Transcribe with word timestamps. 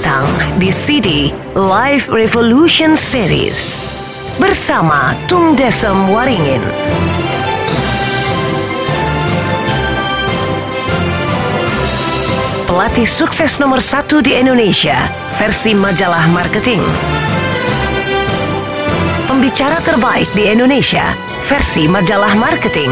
datang 0.00 0.24
di 0.56 0.72
CD 0.72 1.28
Live 1.52 2.08
Revolution 2.08 2.96
Series 2.96 3.92
bersama 4.40 5.12
Tung 5.28 5.52
Desem 5.52 6.08
Waringin. 6.08 6.64
Pelatih 12.64 13.04
sukses 13.04 13.60
nomor 13.60 13.84
satu 13.84 14.24
di 14.24 14.40
Indonesia 14.40 15.04
versi 15.36 15.76
majalah 15.76 16.24
marketing. 16.32 16.80
Pembicara 19.28 19.84
terbaik 19.84 20.32
di 20.32 20.48
Indonesia 20.48 21.12
versi 21.44 21.84
majalah 21.84 22.32
marketing. 22.40 22.88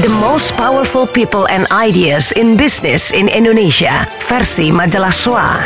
The 0.00 0.08
most 0.08 0.56
powerful 0.56 1.04
people 1.04 1.44
and 1.52 1.68
ideas 1.68 2.32
in 2.32 2.56
business 2.56 3.12
in 3.12 3.28
Indonesia 3.28 4.08
versi 4.24 4.72
majalah 4.72 5.12
SWA. 5.12 5.60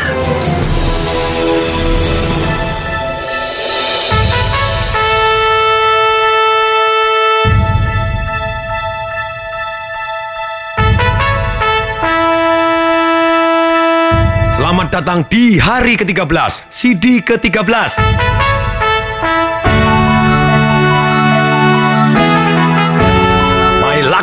Selamat 14.59 14.87
datang 14.91 15.23
di 15.31 15.63
hari 15.63 15.95
ke-13, 15.95 16.67
CD 16.75 17.23
ke-13. 17.23 18.44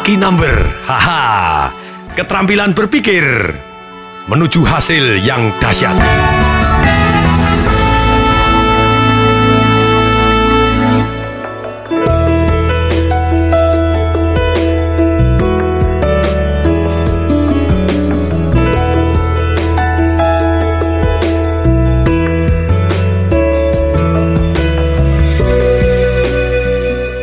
Lucky 0.01 0.17
number. 0.17 0.57
Haha. 0.89 1.69
Keterampilan 2.17 2.73
berpikir 2.73 3.21
menuju 4.25 4.65
hasil 4.65 5.21
yang 5.21 5.53
dahsyat. 5.61 5.93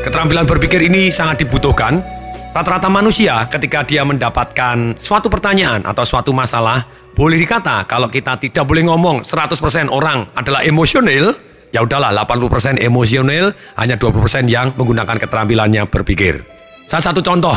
Keterampilan 0.06 0.47
berpikir 0.47 0.87
ini 0.87 1.11
sangat 1.11 1.43
dibutuhkan. 1.43 2.19
Rata-rata 2.49 2.89
manusia 2.89 3.45
ketika 3.53 3.85
dia 3.85 4.09
mendapatkan 4.09 4.97
suatu 4.97 5.29
pertanyaan 5.29 5.85
atau 5.85 6.01
suatu 6.01 6.33
masalah, 6.33 6.89
boleh 7.13 7.37
dikata 7.37 7.85
kalau 7.85 8.09
kita 8.09 8.41
tidak 8.41 8.65
boleh 8.65 8.89
ngomong 8.89 9.21
100% 9.21 9.53
orang 9.93 10.33
adalah 10.33 10.65
emosional, 10.65 11.37
ya 11.77 11.85
udahlah 11.85 12.09
80% 12.25 12.81
emosional, 12.81 13.53
hanya 13.77 14.01
20% 14.01 14.49
yang 14.49 14.73
menggunakan 14.81 15.21
keterampilannya 15.21 15.85
berpikir. 15.93 16.41
Saya 16.89 17.13
satu 17.13 17.21
contoh, 17.21 17.53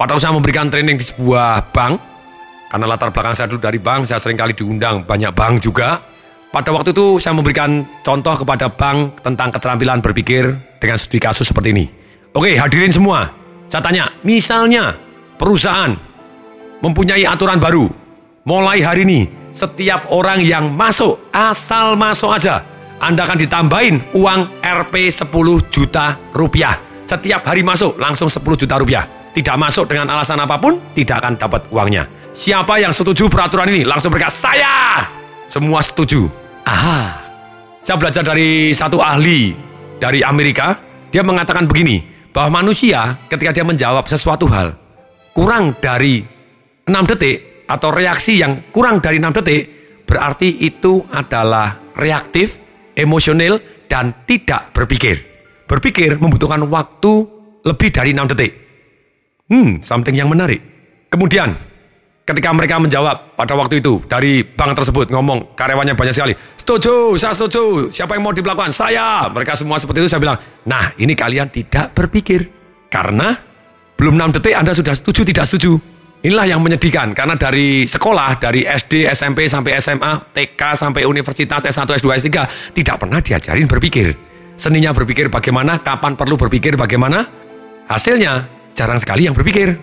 pada 0.00 0.16
saya 0.16 0.32
memberikan 0.32 0.72
training 0.72 0.96
di 0.96 1.04
sebuah 1.04 1.68
bank, 1.76 2.00
karena 2.72 2.88
latar 2.88 3.12
belakang 3.12 3.36
saya 3.36 3.46
dulu 3.52 3.60
dari 3.60 3.76
bank, 3.76 4.08
saya 4.08 4.16
sering 4.16 4.40
kali 4.40 4.56
diundang 4.56 5.04
banyak 5.04 5.36
bank 5.36 5.60
juga. 5.60 6.00
Pada 6.48 6.72
waktu 6.72 6.96
itu 6.96 7.20
saya 7.20 7.36
memberikan 7.36 7.84
contoh 8.00 8.40
kepada 8.40 8.72
bank 8.72 9.20
tentang 9.20 9.52
keterampilan 9.52 10.00
berpikir 10.00 10.48
dengan 10.80 10.96
studi 10.96 11.20
kasus 11.20 11.44
seperti 11.44 11.76
ini. 11.76 11.86
Oke, 12.32 12.56
hadirin 12.56 12.90
semua. 12.90 13.43
Saya 13.74 13.90
tanya, 13.90 14.06
misalnya 14.22 14.94
perusahaan 15.34 15.90
mempunyai 16.78 17.26
aturan 17.26 17.58
baru. 17.58 17.90
Mulai 18.46 18.78
hari 18.86 19.02
ini, 19.02 19.26
setiap 19.50 20.14
orang 20.14 20.46
yang 20.46 20.70
masuk, 20.70 21.18
asal 21.34 21.98
masuk 21.98 22.30
aja, 22.30 22.62
Anda 23.02 23.26
akan 23.26 23.34
ditambahin 23.34 24.14
uang 24.14 24.62
Rp 24.62 24.94
10 25.10 25.26
juta 25.74 26.14
rupiah. 26.30 26.78
Setiap 27.02 27.42
hari 27.50 27.66
masuk, 27.66 27.98
langsung 27.98 28.30
10 28.30 28.46
juta 28.54 28.78
rupiah. 28.78 29.10
Tidak 29.34 29.58
masuk 29.58 29.90
dengan 29.90 30.06
alasan 30.14 30.38
apa 30.38 30.54
pun, 30.54 30.78
tidak 30.94 31.26
akan 31.26 31.34
dapat 31.34 31.66
uangnya. 31.74 32.06
Siapa 32.30 32.78
yang 32.78 32.94
setuju 32.94 33.26
peraturan 33.26 33.74
ini? 33.74 33.82
Langsung 33.82 34.14
berkata, 34.14 34.54
saya! 34.54 35.02
Semua 35.50 35.82
setuju. 35.82 36.30
Aha. 36.62 37.26
Saya 37.82 37.98
belajar 37.98 38.22
dari 38.22 38.70
satu 38.70 39.02
ahli 39.02 39.50
dari 39.98 40.22
Amerika. 40.22 40.78
Dia 41.10 41.26
mengatakan 41.26 41.66
begini, 41.66 42.13
bahwa 42.34 42.60
manusia 42.60 43.14
ketika 43.30 43.54
dia 43.54 43.62
menjawab 43.62 44.10
sesuatu 44.10 44.50
hal, 44.50 44.74
kurang 45.30 45.78
dari 45.78 46.26
6 46.84 47.10
detik 47.14 47.64
atau 47.70 47.94
reaksi 47.94 48.42
yang 48.42 48.68
kurang 48.74 48.98
dari 48.98 49.22
6 49.22 49.38
detik, 49.40 49.62
berarti 50.04 50.66
itu 50.66 51.06
adalah 51.14 51.94
reaktif, 51.94 52.58
emosional, 52.98 53.62
dan 53.86 54.26
tidak 54.26 54.74
berpikir. 54.74 55.22
Berpikir 55.70 56.18
membutuhkan 56.18 56.66
waktu 56.66 57.24
lebih 57.62 57.88
dari 57.94 58.10
6 58.10 58.32
detik. 58.34 58.52
Hmm, 59.48 59.78
something 59.80 60.18
yang 60.18 60.26
menarik. 60.26 60.60
Kemudian, 61.08 61.54
ketika 62.24 62.48
mereka 62.56 62.80
menjawab 62.80 63.36
pada 63.36 63.52
waktu 63.52 63.84
itu 63.84 64.00
dari 64.08 64.40
bank 64.40 64.80
tersebut 64.80 65.12
ngomong 65.12 65.52
karyawannya 65.52 65.92
banyak 65.92 66.16
sekali 66.16 66.32
setuju 66.56 67.20
saya 67.20 67.36
setuju 67.36 67.92
siapa 67.92 68.16
yang 68.16 68.24
mau 68.24 68.32
dilakukan 68.32 68.72
saya. 68.72 69.28
Mereka 69.28 69.52
semua 69.52 69.76
seperti 69.76 70.04
itu 70.04 70.08
saya 70.08 70.24
bilang 70.24 70.40
nah 70.64 70.90
ini 70.96 71.12
kalian 71.12 71.52
tidak 71.52 71.92
berpikir 71.92 72.48
karena 72.88 73.36
belum 73.94 74.16
6 74.16 74.40
detik 74.40 74.56
anda 74.56 74.72
sudah 74.72 74.96
setuju 74.96 75.20
tidak 75.28 75.44
setuju. 75.46 75.76
Inilah 76.24 76.48
yang 76.48 76.64
menyedihkan 76.64 77.12
karena 77.12 77.36
dari 77.36 77.84
sekolah 77.84 78.40
dari 78.40 78.64
SD 78.64 79.04
SMP 79.12 79.44
sampai 79.44 79.76
SMA 79.76 80.32
TK 80.32 80.60
sampai 80.72 81.04
universitas 81.04 81.68
S1 81.68 82.00
S2 82.00 82.08
S3 82.24 82.28
tidak 82.72 82.96
pernah 82.96 83.20
diajarin 83.20 83.68
berpikir. 83.68 84.16
Seninya 84.56 84.96
berpikir 84.96 85.28
bagaimana 85.28 85.84
kapan 85.84 86.16
perlu 86.16 86.40
berpikir 86.40 86.80
bagaimana. 86.80 87.28
Hasilnya 87.84 88.48
jarang 88.72 88.96
sekali 88.96 89.28
yang 89.28 89.36
berpikir. 89.36 89.76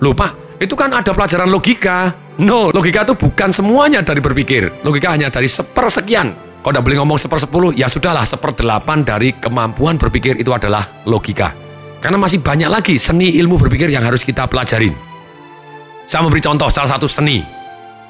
Lupa 0.00 0.32
itu 0.62 0.78
kan 0.78 0.94
ada 0.94 1.10
pelajaran 1.10 1.50
logika. 1.50 2.14
No, 2.38 2.70
logika 2.70 3.02
itu 3.02 3.18
bukan 3.18 3.50
semuanya 3.50 4.00
dari 4.00 4.22
berpikir. 4.22 4.70
Logika 4.86 5.10
hanya 5.10 5.28
dari 5.28 5.50
sepersekian. 5.50 6.32
Kalau 6.62 6.78
tidak 6.78 6.84
boleh 6.86 6.98
ngomong 7.02 7.18
sepersepuluh, 7.18 7.70
ya 7.74 7.90
sudahlah 7.90 8.22
seperdelapan 8.22 9.02
dari 9.02 9.34
kemampuan 9.34 9.98
berpikir 9.98 10.38
itu 10.38 10.54
adalah 10.54 11.02
logika. 11.02 11.50
Karena 11.98 12.14
masih 12.14 12.38
banyak 12.38 12.70
lagi 12.70 12.94
seni 13.02 13.34
ilmu 13.42 13.58
berpikir 13.58 13.90
yang 13.90 14.06
harus 14.06 14.22
kita 14.22 14.46
pelajarin. 14.46 14.94
Saya 16.06 16.22
memberi 16.22 16.42
contoh 16.42 16.70
salah 16.70 16.94
satu 16.94 17.10
seni. 17.10 17.42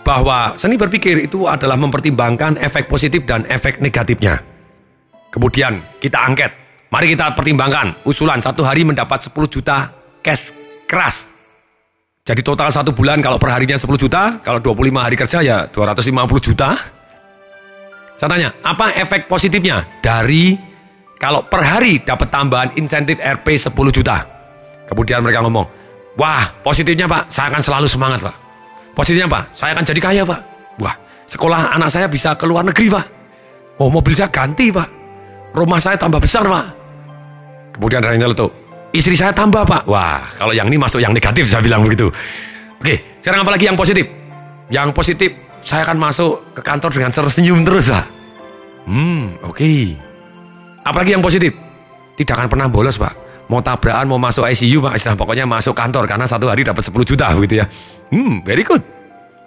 Bahwa 0.05 0.53
seni 0.59 0.77
berpikir 0.77 1.25
itu 1.25 1.49
adalah 1.49 1.79
mempertimbangkan 1.81 2.61
efek 2.61 2.91
positif 2.91 3.25
dan 3.25 3.49
efek 3.49 3.81
negatifnya. 3.81 4.43
Kemudian 5.33 5.81
kita 6.03 6.21
angket. 6.21 6.53
Mari 6.93 7.17
kita 7.17 7.33
pertimbangkan 7.33 8.05
usulan 8.05 8.45
satu 8.45 8.61
hari 8.61 8.85
mendapat 8.85 9.25
10 9.25 9.33
juta 9.49 9.89
cash 10.21 10.53
keras 10.85 11.33
jadi 12.23 12.39
total 12.39 12.71
satu 12.71 12.95
bulan 12.95 13.19
kalau 13.19 13.35
perharinya 13.35 13.75
10 13.75 13.99
juta, 13.99 14.39
kalau 14.47 14.63
25 14.63 14.95
hari 14.95 15.19
kerja 15.19 15.39
ya 15.43 15.67
250 15.67 16.39
juta. 16.39 16.79
Saya 18.15 18.29
tanya, 18.31 18.55
apa 18.63 18.95
efek 18.95 19.27
positifnya 19.27 19.83
dari 19.99 20.55
kalau 21.19 21.43
per 21.51 21.67
hari 21.67 21.99
dapat 21.99 22.31
tambahan 22.31 22.71
insentif 22.79 23.19
RP 23.19 23.59
10 23.59 23.75
juta? 23.91 24.23
Kemudian 24.87 25.19
mereka 25.19 25.43
ngomong, 25.43 25.67
wah 26.15 26.47
positifnya 26.63 27.11
pak, 27.11 27.27
saya 27.27 27.51
akan 27.51 27.63
selalu 27.63 27.91
semangat 27.91 28.23
pak. 28.23 28.37
Positifnya 28.95 29.27
pak, 29.27 29.43
saya 29.51 29.75
akan 29.75 29.83
jadi 29.83 29.99
kaya 29.99 30.23
pak. 30.23 30.41
Wah, 30.79 30.95
sekolah 31.27 31.75
anak 31.75 31.91
saya 31.91 32.07
bisa 32.07 32.39
ke 32.39 32.47
luar 32.47 32.63
negeri 32.63 32.87
pak. 32.87 33.07
Oh 33.83 33.91
mobil 33.91 34.15
saya 34.15 34.31
ganti 34.31 34.71
pak. 34.71 34.87
Rumah 35.59 35.79
saya 35.83 35.99
tambah 35.99 36.23
besar 36.23 36.47
pak. 36.47 36.67
Kemudian 37.75 37.99
dari 37.99 38.23
tuh 38.31 38.62
istri 38.93 39.17
saya 39.17 39.33
tambah 39.33 39.65
pak. 39.65 39.89
Wah, 39.89 40.23
kalau 40.37 40.53
yang 40.53 40.69
ini 40.69 40.79
masuk 40.79 41.01
yang 41.01 41.11
negatif 41.11 41.49
saya 41.49 41.65
bilang 41.65 41.83
begitu. 41.83 42.13
Oke, 42.79 43.19
sekarang 43.25 43.43
apa 43.43 43.53
lagi 43.57 43.65
yang 43.67 43.77
positif? 43.77 44.07
Yang 44.69 44.89
positif, 44.95 45.31
saya 45.65 45.83
akan 45.89 45.99
masuk 45.99 46.55
ke 46.55 46.61
kantor 46.63 46.91
dengan 46.93 47.11
tersenyum 47.11 47.65
terus 47.65 47.89
pak. 47.89 48.07
Hmm, 48.87 49.39
oke. 49.43 49.59
Okay. 49.59 49.97
Apalagi 50.83 51.15
yang 51.17 51.25
positif? 51.25 51.55
Tidak 52.19 52.35
akan 52.35 52.47
pernah 52.53 52.69
bolos 52.69 53.01
pak. 53.01 53.15
Mau 53.51 53.61
tabrakan, 53.61 54.07
mau 54.09 54.21
masuk 54.21 54.47
ICU 54.49 54.81
pak, 54.81 54.97
istilah 54.97 55.17
pokoknya 55.19 55.45
masuk 55.45 55.75
kantor 55.77 56.07
karena 56.07 56.25
satu 56.29 56.49
hari 56.49 56.63
dapat 56.63 56.83
10 56.85 56.95
juta 57.05 57.27
begitu 57.37 57.63
ya. 57.63 57.67
Hmm, 58.13 58.41
very 58.45 58.63
good. 58.63 58.81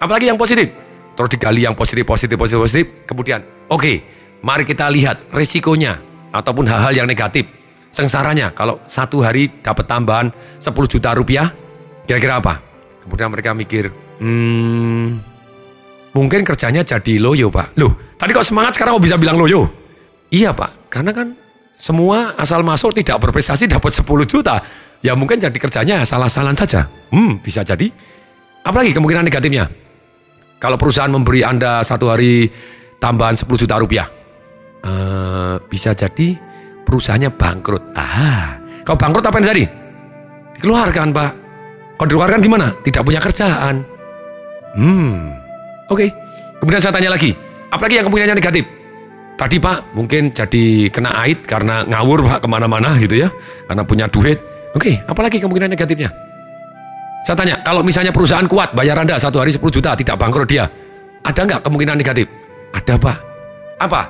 Apalagi 0.01 0.29
yang 0.29 0.39
positif? 0.39 0.71
Terus 1.15 1.29
digali 1.31 1.63
yang 1.63 1.75
positif, 1.75 2.03
positif, 2.03 2.35
positif, 2.35 2.59
positif. 2.59 2.85
Kemudian, 3.07 3.39
oke, 3.71 3.79
okay, 3.79 3.95
mari 4.43 4.67
kita 4.67 4.91
lihat 4.91 5.31
risikonya 5.31 5.99
ataupun 6.35 6.67
hal-hal 6.67 6.91
yang 6.91 7.07
negatif 7.07 7.47
sengsaranya 7.95 8.51
kalau 8.51 8.83
satu 8.83 9.23
hari 9.23 9.47
dapat 9.63 9.87
tambahan 9.87 10.27
10 10.59 10.67
juta 10.91 11.15
rupiah, 11.15 11.47
kira-kira 12.03 12.43
apa? 12.43 12.59
Kemudian 13.07 13.31
mereka 13.31 13.55
mikir, 13.55 13.87
hmm, 14.19 15.07
mungkin 16.11 16.43
kerjanya 16.43 16.83
jadi 16.83 17.15
loyo 17.23 17.47
pak. 17.47 17.79
Loh, 17.79 17.95
tadi 18.19 18.35
kok 18.35 18.43
semangat 18.43 18.75
sekarang 18.75 18.99
kok 18.99 19.05
bisa 19.07 19.15
bilang 19.15 19.39
loyo? 19.39 19.71
Iya 20.27 20.51
pak, 20.51 20.91
karena 20.91 21.15
kan 21.15 21.31
semua 21.79 22.35
asal 22.35 22.59
masuk 22.67 22.91
tidak 22.91 23.23
berprestasi 23.23 23.71
dapat 23.71 23.95
10 23.95 24.27
juta. 24.27 24.59
Ya 24.99 25.15
mungkin 25.15 25.39
jadi 25.39 25.55
kerjanya 25.55 26.03
salah-salah 26.03 26.51
saja. 26.59 26.91
Hmm, 27.15 27.39
bisa 27.39 27.63
jadi. 27.63 27.87
Apalagi 28.65 28.91
kemungkinan 28.91 29.23
negatifnya? 29.23 29.69
kalau 30.59 30.81
perusahaan 30.81 31.11
memberi 31.11 31.45
Anda 31.45 31.83
satu 31.85 32.09
hari 32.09 32.49
tambahan 32.97 33.37
10 33.37 33.45
juta 33.53 33.77
rupiah? 33.77 34.07
Uh, 34.85 35.57
bisa 35.69 35.97
jadi 35.97 36.37
perusahaannya 36.85 37.33
bangkrut. 37.33 37.83
Ah, 37.97 38.61
kalau 38.85 38.97
bangkrut 39.01 39.25
apa 39.25 39.35
yang 39.41 39.47
jadi? 39.51 39.63
Dikeluarkan, 40.61 41.07
Pak. 41.11 41.31
Kalau 41.97 42.07
dikeluarkan 42.07 42.39
gimana? 42.39 42.67
Tidak 42.85 43.01
punya 43.01 43.19
kerjaan. 43.19 43.83
Hmm, 44.77 45.33
oke. 45.89 45.97
Okay. 45.97 46.09
Kemudian 46.61 46.81
saya 46.81 46.95
tanya 46.95 47.11
lagi, 47.11 47.35
apalagi 47.69 47.99
yang 47.99 48.05
kemungkinannya 48.07 48.37
negatif? 48.39 48.63
Tadi 49.35 49.59
Pak, 49.59 49.91
mungkin 49.91 50.31
jadi 50.31 50.87
kena 50.87 51.11
ait 51.27 51.43
karena 51.43 51.83
ngawur 51.83 52.23
Pak 52.23 52.39
ke 52.41 52.47
mana-mana 52.47 52.95
gitu 52.95 53.19
ya. 53.19 53.29
Karena 53.67 53.83
punya 53.83 54.07
duit. 54.07 54.39
Oke, 54.75 54.95
okay, 54.95 54.95
apalagi 55.07 55.43
kemungkinan 55.43 55.71
negatifnya? 55.71 56.11
Saya 57.27 57.35
tanya, 57.35 57.55
kalau 57.65 57.81
misalnya 57.81 58.13
perusahaan 58.13 58.45
kuat, 58.45 58.77
bayar 58.77 59.01
Anda 59.01 59.17
satu 59.17 59.41
hari 59.41 59.49
10 59.49 59.61
juta, 59.73 59.97
tidak 59.97 60.15
bangkrut 60.15 60.47
dia. 60.47 60.69
Ada 61.25 61.41
nggak 61.41 61.61
kemungkinan 61.65 61.97
negatif? 61.97 62.29
Ada 62.71 62.95
Pak. 63.01 63.17
Apa? 63.81 64.01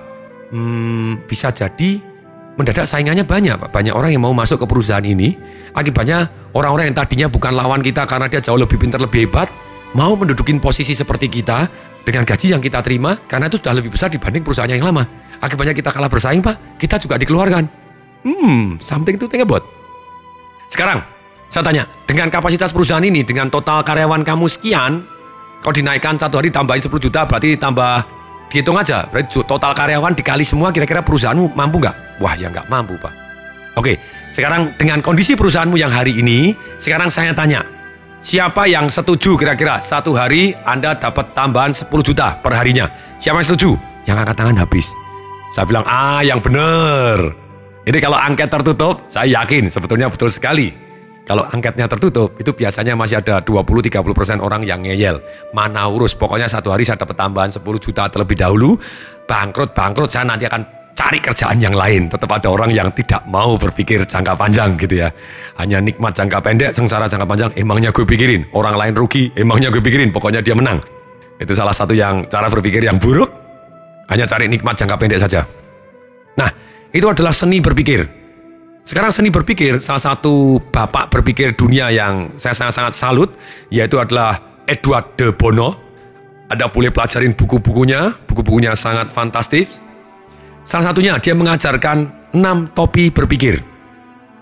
Hmm, 0.54 1.24
bisa 1.25 1.50
jadi 1.50 2.15
mendadak 2.56 2.88
saingannya 2.88 3.28
banyak 3.28 3.56
Pak. 3.60 3.69
Banyak 3.72 3.94
orang 3.96 4.12
yang 4.16 4.24
mau 4.24 4.36
masuk 4.36 4.63
ke 4.63 4.66
perusahaan 4.68 5.04
ini. 5.04 5.36
Akibatnya 5.75 6.31
orang-orang 6.56 6.92
yang 6.92 6.98
tadinya 6.98 7.28
bukan 7.28 7.56
lawan 7.56 7.84
kita 7.84 8.07
karena 8.07 8.28
dia 8.31 8.40
jauh 8.40 8.60
lebih 8.60 8.80
pintar, 8.80 9.00
lebih 9.04 9.28
hebat, 9.28 9.52
mau 9.96 10.16
mendudukin 10.16 10.60
posisi 10.63 10.96
seperti 10.96 11.28
kita 11.28 11.68
dengan 12.07 12.24
gaji 12.24 12.56
yang 12.56 12.62
kita 12.63 12.80
terima 12.86 13.19
karena 13.28 13.52
itu 13.52 13.60
sudah 13.60 13.74
lebih 13.75 13.92
besar 13.92 14.07
dibanding 14.07 14.44
perusahaan 14.44 14.72
yang 14.72 14.84
lama. 14.84 15.04
Akibatnya 15.44 15.75
kita 15.75 15.92
kalah 15.92 16.07
bersaing 16.07 16.40
Pak, 16.40 16.80
kita 16.80 16.96
juga 17.00 17.19
dikeluarkan. 17.19 17.63
Hmm, 18.25 18.80
something 18.81 19.19
to 19.19 19.28
think 19.28 19.44
about. 19.44 19.62
Sekarang, 20.72 21.04
saya 21.52 21.62
tanya, 21.62 21.84
dengan 22.10 22.31
kapasitas 22.34 22.74
perusahaan 22.74 23.04
ini, 23.04 23.22
dengan 23.22 23.54
total 23.54 23.86
karyawan 23.86 24.25
kamu 24.25 24.50
sekian, 24.50 25.06
kau 25.62 25.69
dinaikkan 25.69 26.18
satu 26.18 26.42
hari 26.42 26.50
tambahin 26.50 26.81
10 26.81 26.98
juta, 26.98 27.30
berarti 27.30 27.54
tambah 27.54 28.15
Dihitung 28.51 28.77
aja, 28.80 29.03
total 29.50 29.74
karyawan 29.75 30.15
dikali 30.15 30.45
semua 30.45 30.71
kira-kira 30.71 31.03
perusahaanmu 31.03 31.57
mampu 31.57 31.81
nggak? 31.81 32.21
Wah 32.24 32.33
ya 32.39 32.47
nggak 32.47 32.71
mampu 32.71 32.95
Pak. 32.95 33.13
Oke, 33.75 34.00
sekarang 34.31 34.71
dengan 34.80 35.03
kondisi 35.03 35.36
perusahaanmu 35.36 35.75
yang 35.75 35.92
hari 35.92 36.15
ini, 36.15 36.56
sekarang 36.80 37.12
saya 37.12 37.36
tanya, 37.36 37.68
siapa 38.24 38.63
yang 38.71 38.88
setuju 38.88 39.36
kira-kira 39.36 39.83
satu 39.83 40.15
hari 40.15 40.56
Anda 40.63 40.95
dapat 40.95 41.36
tambahan 41.36 41.75
10 41.75 41.92
juta 42.00 42.39
per 42.39 42.56
harinya? 42.56 42.88
Siapa 43.19 43.44
yang 43.44 43.47
setuju? 43.51 43.69
Yang 44.07 44.18
angkat 44.24 44.36
tangan 44.39 44.57
habis. 44.63 44.88
Saya 45.51 45.65
bilang, 45.68 45.83
ah 45.89 46.24
yang 46.24 46.39
benar. 46.39 47.36
Ini 47.86 47.97
kalau 48.00 48.18
angket 48.18 48.47
tertutup, 48.47 49.03
saya 49.12 49.44
yakin 49.44 49.68
sebetulnya 49.68 50.07
betul 50.07 50.31
sekali. 50.31 50.85
Kalau 51.25 51.42
angketnya 51.50 51.89
tertutup, 51.89 52.38
itu 52.38 52.54
biasanya 52.54 52.94
masih 52.94 53.18
ada 53.18 53.42
20-30% 53.42 54.45
orang 54.45 54.62
yang 54.62 54.86
ngeyel. 54.86 55.18
Mana 55.57 55.89
urus, 55.89 56.13
pokoknya 56.13 56.45
satu 56.45 56.69
hari 56.69 56.86
saya 56.86 57.01
dapat 57.01 57.18
tambahan 57.18 57.50
10 57.50 57.66
juta 57.81 58.06
terlebih 58.06 58.38
dahulu. 58.38 58.77
Bangkrut, 59.25 59.74
bangkrut, 59.74 60.13
saya 60.13 60.30
nanti 60.30 60.45
akan 60.45 60.62
cari 60.94 61.18
kerjaan 61.18 61.57
yang 61.57 61.74
lain. 61.74 62.13
Tetap 62.13 62.30
ada 62.30 62.54
orang 62.54 62.69
yang 62.69 62.94
tidak 62.94 63.25
mau 63.25 63.57
berpikir 63.57 64.06
jangka 64.06 64.38
panjang 64.38 64.77
gitu 64.77 65.01
ya. 65.01 65.10
Hanya 65.57 65.81
nikmat 65.81 66.13
jangka 66.13 66.45
pendek, 66.45 66.72
sengsara 66.77 67.10
jangka 67.10 67.25
panjang, 67.25 67.50
emangnya 67.57 67.89
gue 67.89 68.06
pikirin. 68.06 68.45
Orang 68.54 68.78
lain 68.78 68.94
rugi, 68.94 69.33
emangnya 69.33 69.74
gue 69.74 69.81
pikirin, 69.81 70.13
pokoknya 70.13 70.45
dia 70.45 70.54
menang. 70.54 70.78
Itu 71.42 71.57
salah 71.57 71.74
satu 71.74 71.98
yang 71.98 72.30
cara 72.30 72.54
berpikir 72.54 72.86
yang 72.86 73.01
buruk. 73.01 73.33
Hanya 74.13 74.30
cari 74.30 74.45
nikmat 74.45 74.78
jangka 74.78 75.01
pendek 75.01 75.18
saja. 75.25 75.42
Nah, 76.38 76.54
itu 76.94 77.10
adalah 77.10 77.33
seni 77.33 77.57
berpikir. 77.57 78.25
Sekarang 78.86 79.10
seni 79.10 79.34
berpikir, 79.34 79.82
salah 79.82 80.14
satu 80.14 80.62
bapak 80.70 81.10
berpikir 81.10 81.58
dunia 81.58 81.90
yang 81.90 82.30
saya 82.38 82.54
sangat-sangat 82.54 82.94
salut, 82.94 83.34
yaitu 83.74 83.98
adalah 83.98 84.38
Edward 84.70 85.18
de 85.18 85.34
Bono. 85.34 85.74
Ada 86.54 86.70
boleh 86.70 86.94
pelajarin 86.94 87.34
buku-bukunya, 87.34 88.14
buku-bukunya 88.30 88.78
sangat 88.78 89.10
fantastis. 89.10 89.82
Salah 90.62 90.94
satunya 90.94 91.18
dia 91.18 91.34
mengajarkan 91.34 92.30
6 92.38 92.78
topi 92.78 93.10
berpikir. 93.10 93.58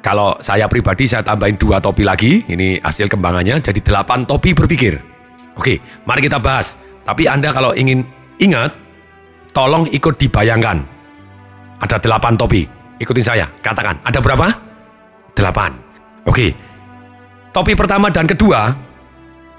Kalau 0.04 0.36
saya 0.44 0.68
pribadi 0.68 1.08
saya 1.08 1.24
tambahin 1.24 1.56
dua 1.56 1.80
topi 1.80 2.04
lagi, 2.04 2.44
ini 2.52 2.84
hasil 2.84 3.08
kembangannya 3.08 3.64
jadi 3.64 3.80
8 3.80 4.28
topi 4.28 4.52
berpikir. 4.52 5.00
Oke, 5.56 5.80
mari 6.04 6.20
kita 6.20 6.44
bahas. 6.44 6.76
Tapi 7.08 7.32
Anda 7.32 7.56
kalau 7.56 7.72
ingin 7.72 8.04
ingat, 8.44 8.76
tolong 9.56 9.88
ikut 9.88 10.20
dibayangkan. 10.20 10.84
Ada 11.80 11.96
8 11.96 12.36
topi. 12.36 12.83
Ikutin 13.04 13.26
saya, 13.28 13.52
katakan. 13.60 14.00
Ada 14.08 14.24
berapa? 14.24 14.48
Delapan. 15.36 15.76
Oke. 16.24 16.56
Topi 17.52 17.76
pertama 17.76 18.08
dan 18.08 18.24
kedua, 18.24 18.72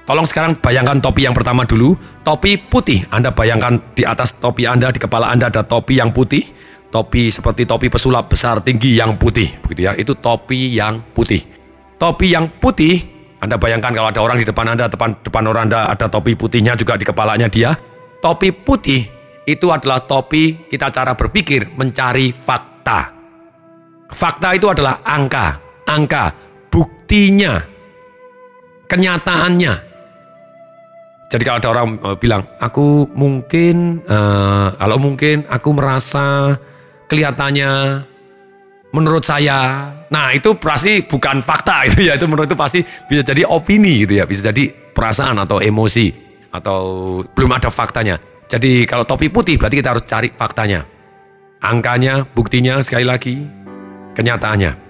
tolong 0.08 0.25
sekarang 0.25 0.56
bayangkan 0.64 0.96
topi 1.05 1.29
yang 1.29 1.37
pertama 1.37 1.69
dulu. 1.69 1.93
Topi 2.25 2.56
putih, 2.56 3.05
Anda 3.12 3.37
bayangkan 3.37 3.93
di 3.93 4.02
atas 4.08 4.41
topi 4.41 4.64
Anda, 4.64 4.88
di 4.88 4.96
kepala 4.96 5.29
Anda 5.29 5.52
ada 5.52 5.61
topi 5.61 6.00
yang 6.00 6.11
putih. 6.17 6.49
Topi 6.88 7.29
seperti 7.29 7.69
topi 7.69 7.93
pesulap 7.93 8.32
besar 8.32 8.64
tinggi 8.64 8.96
yang 8.96 9.20
putih. 9.20 9.61
Begitu 9.61 9.81
ya, 9.87 9.93
itu 9.93 10.17
topi 10.17 10.73
yang 10.73 11.05
putih. 11.12 11.44
Topi 12.00 12.32
yang 12.32 12.49
putih, 12.58 12.96
Anda 13.44 13.61
bayangkan 13.61 13.93
kalau 13.93 14.08
ada 14.08 14.20
orang 14.25 14.41
di 14.41 14.46
depan 14.49 14.73
Anda, 14.73 14.88
depan, 14.88 15.20
depan 15.20 15.44
orang 15.44 15.69
Anda 15.69 15.93
ada 15.93 16.08
topi 16.08 16.32
putihnya 16.32 16.81
juga 16.81 16.96
di 16.96 17.05
kepalanya 17.05 17.46
dia. 17.52 17.76
Topi 18.25 18.56
putih 18.56 19.05
itu 19.44 19.69
adalah 19.69 20.00
topi 20.08 20.64
kita 20.64 20.88
cara 20.88 21.12
berpikir 21.12 21.76
mencari 21.76 22.32
fakta. 22.32 23.14
Fakta 24.12 24.53
itu 24.56 24.69
adalah 24.69 25.01
angka, 25.06 25.59
angka, 25.89 26.35
buktinya, 26.69 27.62
kenyataannya. 28.89 29.75
Jadi 31.33 31.43
kalau 31.43 31.59
ada 31.59 31.71
orang 31.73 31.89
uh, 32.05 32.15
bilang, 32.15 32.47
aku 32.61 33.11
mungkin, 33.17 34.05
uh, 34.06 34.71
kalau 34.77 34.97
mungkin 35.01 35.43
aku 35.51 35.69
merasa 35.75 36.55
kelihatannya 37.11 38.05
menurut 38.95 39.27
saya, 39.27 39.91
nah 40.15 40.31
itu 40.31 40.55
pasti 40.55 41.03
bukan 41.03 41.43
fakta 41.43 41.91
itu 41.91 42.06
ya, 42.06 42.15
itu 42.15 42.31
menurut 42.31 42.47
itu 42.47 42.55
pasti 42.55 42.81
bisa 43.11 43.27
jadi 43.27 43.43
opini 43.51 44.06
gitu 44.06 44.23
ya, 44.23 44.29
bisa 44.31 44.55
jadi 44.55 44.71
perasaan 44.71 45.43
atau 45.43 45.59
emosi 45.59 46.15
atau 46.55 46.81
belum 47.35 47.51
ada 47.51 47.67
faktanya. 47.67 48.15
Jadi 48.47 48.87
kalau 48.87 49.03
topi 49.03 49.27
putih 49.27 49.59
berarti 49.59 49.83
kita 49.83 49.91
harus 49.91 50.06
cari 50.06 50.31
faktanya. 50.31 50.87
Angkanya, 51.65 52.29
buktinya 52.29 52.79
sekali 52.84 53.03
lagi, 53.03 53.41
kenyataannya. 54.15 54.85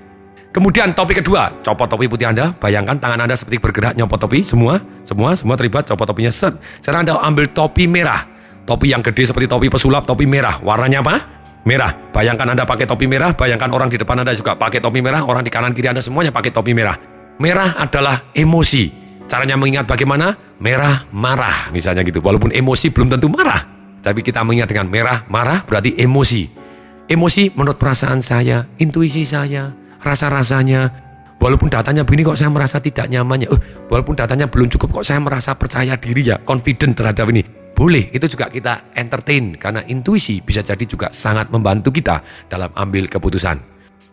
Kemudian 0.54 0.94
topi 0.94 1.18
kedua, 1.18 1.50
copot 1.66 1.90
topi 1.90 2.06
putih 2.06 2.30
Anda, 2.30 2.54
bayangkan 2.54 2.94
tangan 3.02 3.26
Anda 3.26 3.34
seperti 3.34 3.58
bergerak 3.58 3.98
nyopot 3.98 4.22
topi, 4.22 4.46
semua, 4.46 4.78
semua, 5.02 5.34
semua 5.34 5.58
terlibat, 5.58 5.90
copot 5.90 6.06
topinya, 6.06 6.30
set. 6.30 6.54
Sekarang 6.78 7.02
Anda 7.02 7.18
ambil 7.26 7.50
topi 7.50 7.90
merah, 7.90 8.22
topi 8.62 8.94
yang 8.94 9.02
gede 9.02 9.34
seperti 9.34 9.50
topi 9.50 9.66
pesulap, 9.66 10.06
topi 10.06 10.30
merah, 10.30 10.62
warnanya 10.62 11.02
apa? 11.02 11.16
Merah. 11.66 11.90
Bayangkan 12.14 12.54
Anda 12.54 12.62
pakai 12.62 12.86
topi 12.86 13.10
merah, 13.10 13.34
bayangkan 13.34 13.66
orang 13.74 13.90
di 13.90 13.98
depan 13.98 14.22
Anda 14.22 14.30
juga 14.30 14.54
pakai 14.54 14.78
topi 14.78 15.02
merah, 15.02 15.26
orang 15.26 15.42
di 15.42 15.50
kanan 15.50 15.74
kiri 15.74 15.90
Anda 15.90 16.06
semuanya 16.06 16.30
pakai 16.30 16.54
topi 16.54 16.70
merah. 16.70 16.94
Merah 17.42 17.74
adalah 17.74 18.30
emosi. 18.30 19.02
Caranya 19.26 19.58
mengingat 19.58 19.90
bagaimana? 19.90 20.38
Merah, 20.62 21.02
marah, 21.10 21.74
misalnya 21.74 22.06
gitu. 22.06 22.22
Walaupun 22.22 22.54
emosi 22.54 22.94
belum 22.94 23.10
tentu 23.10 23.26
marah, 23.26 23.66
tapi 24.06 24.22
kita 24.22 24.46
mengingat 24.46 24.70
dengan 24.70 24.86
merah, 24.86 25.26
marah 25.26 25.66
berarti 25.66 25.98
emosi. 25.98 26.63
Emosi 27.04 27.52
menurut 27.52 27.76
perasaan 27.76 28.24
saya, 28.24 28.64
intuisi 28.80 29.28
saya, 29.28 29.68
rasa-rasanya. 30.00 31.04
Walaupun 31.36 31.68
datanya 31.68 32.00
begini 32.00 32.24
kok 32.24 32.40
saya 32.40 32.48
merasa 32.48 32.80
tidak 32.80 33.12
nyaman 33.12 33.44
ya. 33.44 33.48
Uh, 33.52 33.60
walaupun 33.92 34.16
datanya 34.16 34.48
belum 34.48 34.72
cukup 34.72 35.00
kok 35.00 35.04
saya 35.04 35.20
merasa 35.20 35.52
percaya 35.52 36.00
diri 36.00 36.32
ya, 36.32 36.40
confident 36.40 36.96
terhadap 36.96 37.28
ini. 37.28 37.44
Boleh, 37.76 38.08
itu 38.08 38.24
juga 38.24 38.48
kita 38.48 38.96
entertain 38.96 39.52
karena 39.60 39.84
intuisi 39.84 40.40
bisa 40.40 40.64
jadi 40.64 40.80
juga 40.88 41.12
sangat 41.12 41.52
membantu 41.52 41.92
kita 41.92 42.24
dalam 42.48 42.72
ambil 42.72 43.04
keputusan. 43.04 43.60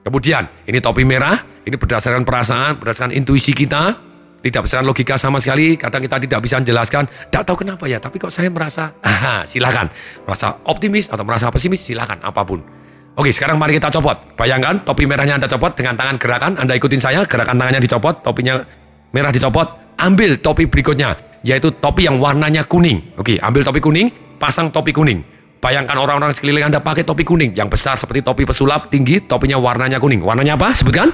Kemudian, 0.04 0.68
ini 0.68 0.84
topi 0.84 1.08
merah, 1.08 1.40
ini 1.64 1.80
berdasarkan 1.80 2.28
perasaan, 2.28 2.76
berdasarkan 2.76 3.16
intuisi 3.16 3.56
kita, 3.56 3.96
tidak 4.44 4.68
berdasarkan 4.68 4.88
logika 4.90 5.16
sama 5.16 5.40
sekali, 5.40 5.80
kadang 5.80 6.04
kita 6.04 6.18
tidak 6.28 6.40
bisa 6.44 6.60
menjelaskan, 6.60 7.08
tidak 7.30 7.44
tahu 7.48 7.64
kenapa 7.64 7.88
ya, 7.88 8.02
tapi 8.02 8.20
kok 8.20 8.34
saya 8.34 8.52
merasa, 8.52 8.98
aha, 9.00 9.46
silakan, 9.48 9.88
merasa 10.26 10.60
optimis 10.68 11.08
atau 11.08 11.24
merasa 11.24 11.48
pesimis, 11.54 11.86
silakan, 11.86 12.20
apa 12.20 12.44
pun. 12.44 12.81
Oke, 13.12 13.28
sekarang 13.36 13.60
mari 13.60 13.76
kita 13.76 13.92
copot. 13.92 14.16
Bayangkan 14.40 14.88
topi 14.88 15.04
merahnya 15.04 15.36
Anda 15.36 15.52
copot 15.52 15.76
dengan 15.76 16.00
tangan 16.00 16.16
gerakan. 16.16 16.52
Anda 16.56 16.80
ikutin 16.80 17.02
saya, 17.04 17.28
gerakan 17.28 17.60
tangannya 17.60 17.84
dicopot, 17.84 18.24
topinya 18.24 18.64
merah 19.12 19.36
dicopot. 19.36 19.68
Ambil 20.00 20.40
topi 20.40 20.64
berikutnya, 20.66 21.20
yaitu 21.44 21.76
topi 21.76 22.08
yang 22.08 22.24
warnanya 22.24 22.64
kuning. 22.64 23.12
Oke, 23.20 23.36
ambil 23.44 23.68
topi 23.68 23.84
kuning, 23.84 24.08
pasang 24.40 24.72
topi 24.72 24.96
kuning. 24.96 25.22
Bayangkan 25.62 25.94
orang-orang 26.00 26.34
sekeliling 26.34 26.72
Anda 26.72 26.80
pakai 26.80 27.04
topi 27.04 27.28
kuning. 27.28 27.54
Yang 27.54 27.78
besar 27.78 28.00
seperti 28.00 28.24
topi 28.26 28.48
pesulap, 28.48 28.90
tinggi, 28.90 29.22
topinya 29.28 29.60
warnanya 29.60 30.02
kuning. 30.02 30.24
Warnanya 30.24 30.58
apa? 30.58 30.74
Sebutkan. 30.74 31.14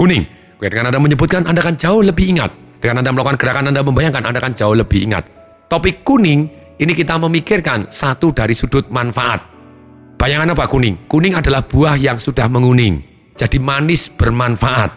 Kuning. 0.00 0.24
Oke, 0.58 0.66
dengan 0.66 0.90
Anda 0.90 0.98
menyebutkan, 0.98 1.46
Anda 1.46 1.62
akan 1.62 1.76
jauh 1.78 2.02
lebih 2.02 2.26
ingat. 2.34 2.50
Dengan 2.82 3.04
Anda 3.04 3.14
melakukan 3.14 3.38
gerakan 3.38 3.64
Anda 3.70 3.84
membayangkan, 3.86 4.22
Anda 4.26 4.38
akan 4.42 4.54
jauh 4.56 4.74
lebih 4.74 5.06
ingat. 5.06 5.30
Topi 5.70 6.02
kuning, 6.02 6.50
ini 6.80 6.92
kita 6.96 7.20
memikirkan 7.20 7.86
satu 7.86 8.34
dari 8.34 8.56
sudut 8.56 8.90
manfaat. 8.90 9.57
Bayangan 10.18 10.50
apa 10.50 10.66
kuning? 10.66 11.06
Kuning 11.06 11.38
adalah 11.38 11.62
buah 11.62 11.94
yang 11.94 12.18
sudah 12.18 12.50
menguning. 12.50 12.98
Jadi 13.38 13.62
manis 13.62 14.10
bermanfaat. 14.10 14.90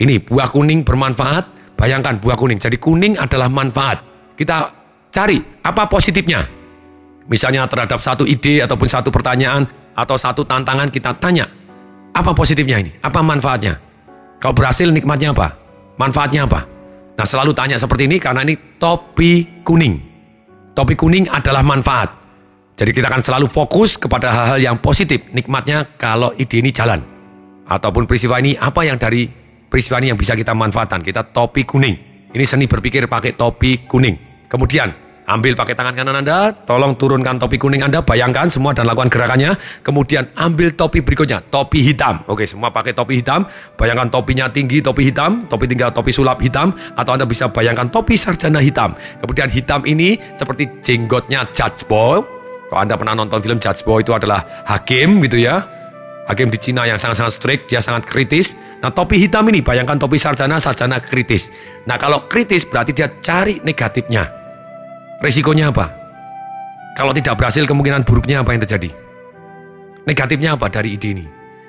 Ini 0.00 0.24
buah 0.24 0.48
kuning 0.48 0.80
bermanfaat. 0.88 1.76
Bayangkan 1.76 2.16
buah 2.16 2.32
kuning. 2.32 2.56
Jadi 2.56 2.80
kuning 2.80 3.20
adalah 3.20 3.52
manfaat. 3.52 4.00
Kita 4.32 4.72
cari 5.12 5.36
apa 5.60 5.84
positifnya. 5.84 6.48
Misalnya 7.28 7.68
terhadap 7.68 8.00
satu 8.00 8.24
ide 8.24 8.64
ataupun 8.64 8.88
satu 8.88 9.12
pertanyaan 9.12 9.68
atau 9.92 10.16
satu 10.16 10.48
tantangan 10.48 10.88
kita 10.88 11.12
tanya, 11.20 11.44
apa 12.16 12.32
positifnya 12.32 12.80
ini? 12.80 12.92
Apa 13.04 13.20
manfaatnya? 13.20 13.76
Kau 14.40 14.56
berhasil 14.56 14.88
nikmatnya 14.88 15.36
apa? 15.36 15.60
Manfaatnya 16.00 16.48
apa? 16.48 16.64
Nah 17.20 17.26
selalu 17.28 17.52
tanya 17.52 17.76
seperti 17.76 18.08
ini 18.08 18.16
karena 18.16 18.48
ini 18.48 18.56
topi 18.80 19.60
kuning. 19.60 20.00
Topi 20.72 20.96
kuning 20.96 21.28
adalah 21.28 21.60
manfaat. 21.60 22.23
Jadi 22.74 22.90
kita 22.90 23.06
akan 23.06 23.22
selalu 23.22 23.46
fokus 23.46 23.94
kepada 23.94 24.34
hal-hal 24.34 24.58
yang 24.58 24.76
positif. 24.82 25.30
Nikmatnya 25.30 25.94
kalau 25.94 26.34
ide 26.34 26.58
ini 26.58 26.74
jalan. 26.74 26.98
Ataupun 27.64 28.04
peristiwa 28.04 28.42
ini 28.42 28.58
apa 28.58 28.82
yang 28.82 28.98
dari 28.98 29.30
peristiwa 29.70 30.02
ini 30.02 30.10
yang 30.10 30.18
bisa 30.18 30.34
kita 30.34 30.50
manfaatkan. 30.52 30.98
Kita 31.00 31.22
topi 31.30 31.62
kuning. 31.62 31.96
Ini 32.34 32.44
seni 32.44 32.66
berpikir 32.66 33.06
pakai 33.06 33.38
topi 33.38 33.86
kuning. 33.86 34.46
Kemudian 34.50 35.04
Ambil 35.24 35.56
pakai 35.56 35.72
tangan 35.72 35.96
kanan 35.96 36.20
Anda, 36.20 36.52
tolong 36.68 37.00
turunkan 37.00 37.40
topi 37.40 37.56
kuning 37.56 37.80
Anda, 37.80 38.04
bayangkan 38.04 38.52
semua 38.52 38.76
dan 38.76 38.84
lakukan 38.84 39.08
gerakannya. 39.08 39.56
Kemudian 39.80 40.28
ambil 40.36 40.76
topi 40.76 41.00
berikutnya, 41.00 41.40
topi 41.48 41.80
hitam. 41.80 42.20
Oke, 42.28 42.44
semua 42.44 42.68
pakai 42.68 42.92
topi 42.92 43.24
hitam. 43.24 43.48
Bayangkan 43.80 44.12
topinya 44.12 44.52
tinggi, 44.52 44.84
topi 44.84 45.08
hitam, 45.08 45.48
topi 45.48 45.64
tinggal 45.64 45.96
topi 45.96 46.12
sulap 46.12 46.44
hitam, 46.44 46.76
atau 46.92 47.16
Anda 47.16 47.24
bisa 47.24 47.48
bayangkan 47.48 47.88
topi 47.88 48.20
sarjana 48.20 48.60
hitam. 48.60 48.92
Kemudian 49.24 49.48
hitam 49.48 49.80
ini 49.88 50.20
seperti 50.36 50.68
jenggotnya 50.84 51.48
Judge 51.56 51.88
Boy. 51.88 52.43
Kalau 52.70 52.80
Anda 52.80 52.94
pernah 52.96 53.14
nonton 53.14 53.38
film 53.44 53.58
Judge 53.60 53.84
Boy 53.84 54.02
itu 54.02 54.12
adalah 54.16 54.64
hakim 54.66 55.20
gitu 55.24 55.38
ya. 55.40 55.64
Hakim 56.24 56.48
di 56.48 56.56
Cina 56.56 56.88
yang 56.88 56.96
sangat-sangat 56.96 57.36
strict, 57.36 57.62
dia 57.68 57.84
sangat 57.84 58.08
kritis. 58.08 58.56
Nah 58.80 58.88
topi 58.88 59.20
hitam 59.20 59.44
ini, 59.52 59.60
bayangkan 59.60 60.00
topi 60.00 60.16
sarjana, 60.16 60.56
sarjana 60.56 60.96
kritis. 60.96 61.52
Nah 61.84 62.00
kalau 62.00 62.24
kritis 62.24 62.64
berarti 62.64 62.96
dia 62.96 63.12
cari 63.20 63.60
negatifnya. 63.60 64.24
Resikonya 65.20 65.68
apa? 65.68 65.92
Kalau 66.96 67.12
tidak 67.12 67.36
berhasil 67.36 67.68
kemungkinan 67.68 68.08
buruknya 68.08 68.40
apa 68.40 68.56
yang 68.56 68.64
terjadi? 68.64 68.90
Negatifnya 70.08 70.56
apa 70.56 70.72
dari 70.72 70.96
ide 70.96 71.08
ini? 71.12 71.26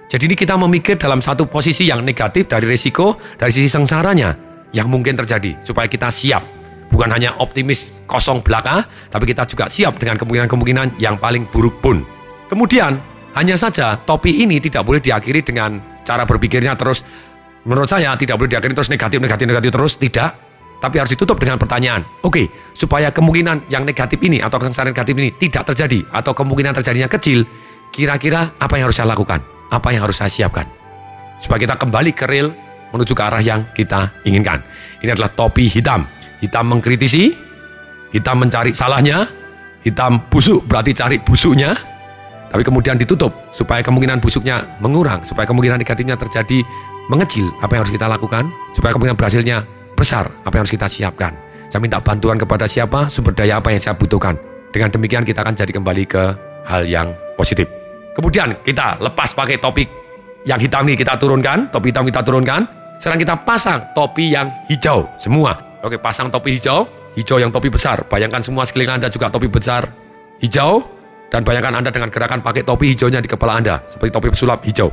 Jadi 0.07 0.23
ini 0.31 0.35
kita 0.37 0.55
memikir 0.55 0.95
dalam 1.01 1.19
satu 1.19 1.49
posisi 1.49 1.89
yang 1.89 2.05
negatif 2.05 2.47
dari 2.47 2.63
resiko, 2.69 3.19
dari 3.35 3.51
sisi 3.51 3.67
sengsaranya 3.67 4.37
yang 4.71 4.87
mungkin 4.87 5.17
terjadi 5.17 5.59
supaya 5.65 5.89
kita 5.89 6.07
siap. 6.13 6.54
Bukan 6.95 7.11
hanya 7.11 7.35
optimis 7.43 7.99
kosong 8.07 8.39
belaka, 8.39 8.87
tapi 9.11 9.27
kita 9.27 9.43
juga 9.43 9.67
siap 9.67 9.99
dengan 9.99 10.15
kemungkinan-kemungkinan 10.15 10.95
yang 10.95 11.19
paling 11.19 11.43
buruk 11.51 11.83
pun. 11.83 12.07
Kemudian, 12.47 12.95
hanya 13.35 13.59
saja 13.59 13.99
topi 13.99 14.47
ini 14.47 14.63
tidak 14.63 14.87
boleh 14.87 15.03
diakhiri 15.03 15.43
dengan 15.43 15.75
cara 16.07 16.23
berpikirnya 16.23 16.71
terus 16.79 17.03
menurut 17.67 17.91
saya 17.91 18.15
tidak 18.15 18.39
boleh 18.39 18.47
diakhiri 18.47 18.71
terus 18.71 18.87
negatif 18.87 19.19
negatif 19.19 19.45
negatif 19.51 19.71
terus 19.75 19.93
tidak 19.99 20.39
tapi 20.79 21.03
harus 21.03 21.11
ditutup 21.11 21.35
dengan 21.35 21.59
pertanyaan. 21.59 22.07
Oke, 22.23 22.45
okay, 22.45 22.45
supaya 22.71 23.11
kemungkinan 23.11 23.67
yang 23.67 23.83
negatif 23.83 24.23
ini 24.23 24.39
atau 24.39 24.55
kesengsaraan 24.55 24.95
negatif 24.95 25.15
ini 25.19 25.35
tidak 25.35 25.67
terjadi 25.75 25.99
atau 26.15 26.31
kemungkinan 26.31 26.77
terjadinya 26.79 27.11
kecil, 27.11 27.43
kira-kira 27.91 28.55
apa 28.55 28.79
yang 28.79 28.87
harus 28.87 29.03
saya 29.03 29.11
lakukan? 29.11 29.43
Apa 29.67 29.91
yang 29.91 30.07
harus 30.07 30.15
saya 30.15 30.31
siapkan? 30.31 30.63
Supaya 31.43 31.59
kita 31.59 31.75
kembali 31.75 32.11
ke 32.15 32.23
real 32.23 32.55
menuju 32.95 33.11
ke 33.11 33.23
arah 33.23 33.43
yang 33.43 33.67
kita 33.75 34.15
inginkan. 34.23 34.63
Ini 35.03 35.11
adalah 35.11 35.27
topi 35.33 35.67
hitam. 35.67 36.07
Hitam 36.43 36.67
mengkritisi, 36.67 37.31
hitam 38.11 38.43
mencari 38.43 38.75
salahnya, 38.75 39.27
hitam 39.83 40.23
busuk 40.27 40.65
berarti 40.67 40.91
cari 40.91 41.17
busuknya, 41.21 41.75
tapi 42.55 42.63
kemudian 42.63 42.95
ditutup 42.95 43.51
supaya 43.51 43.83
kemungkinan 43.83 44.23
busuknya 44.23 44.79
mengurang, 44.79 45.23
supaya 45.27 45.43
kemungkinan 45.43 45.81
negatifnya 45.81 46.15
terjadi 46.15 46.63
mengecil. 47.11 47.51
Apa 47.59 47.75
yang 47.75 47.81
harus 47.83 47.93
kita 47.93 48.07
lakukan? 48.07 48.47
Supaya 48.71 48.95
kemungkinan 48.95 49.17
berhasilnya 49.19 49.67
besar 49.95 50.31
apa 50.43 50.53
yang 50.55 50.63
harus 50.63 50.75
kita 50.75 50.87
siapkan. 50.87 51.35
Saya 51.67 51.81
minta 51.81 51.99
bantuan 51.99 52.39
kepada 52.39 52.69
siapa, 52.69 53.11
sumber 53.11 53.35
daya 53.35 53.59
apa 53.59 53.73
yang 53.73 53.81
saya 53.81 53.97
butuhkan. 53.97 54.37
Dengan 54.71 54.91
demikian 54.91 55.23
kita 55.27 55.41
akan 55.41 55.55
jadi 55.55 55.71
kembali 55.71 56.03
ke 56.07 56.23
hal 56.67 56.83
yang 56.85 57.11
positif. 57.39 57.67
Kemudian 58.15 58.63
kita 58.63 59.03
lepas 59.03 59.35
pakai 59.35 59.59
topik 59.59 59.87
yang 60.45 60.61
hitam 60.61 60.85
ini 60.87 60.95
kita 60.95 61.17
turunkan, 61.17 61.73
topi 61.73 61.89
hitam 61.89 62.05
kita 62.05 62.21
turunkan. 62.21 62.61
Sekarang 63.01 63.19
kita 63.19 63.35
pasang 63.43 63.91
topi 63.91 64.31
yang 64.31 64.47
hijau 64.71 65.09
semua. 65.19 65.64
Oke, 65.85 66.01
pasang 66.01 66.33
topi 66.33 66.57
hijau, 66.57 66.89
hijau 67.13 67.37
yang 67.37 67.53
topi 67.53 67.69
besar. 67.69 68.09
Bayangkan 68.09 68.41
semua 68.41 68.65
sekeliling 68.65 68.97
Anda 68.97 69.09
juga 69.13 69.29
topi 69.29 69.45
besar 69.45 69.85
hijau 70.41 70.81
dan 71.29 71.45
bayangkan 71.45 71.77
Anda 71.77 71.93
dengan 71.93 72.09
gerakan 72.09 72.41
pakai 72.41 72.65
topi 72.65 72.97
hijaunya 72.97 73.21
di 73.21 73.29
kepala 73.29 73.61
Anda 73.61 73.85
seperti 73.85 74.09
topi 74.09 74.33
pesulap 74.33 74.65
hijau. 74.65 74.89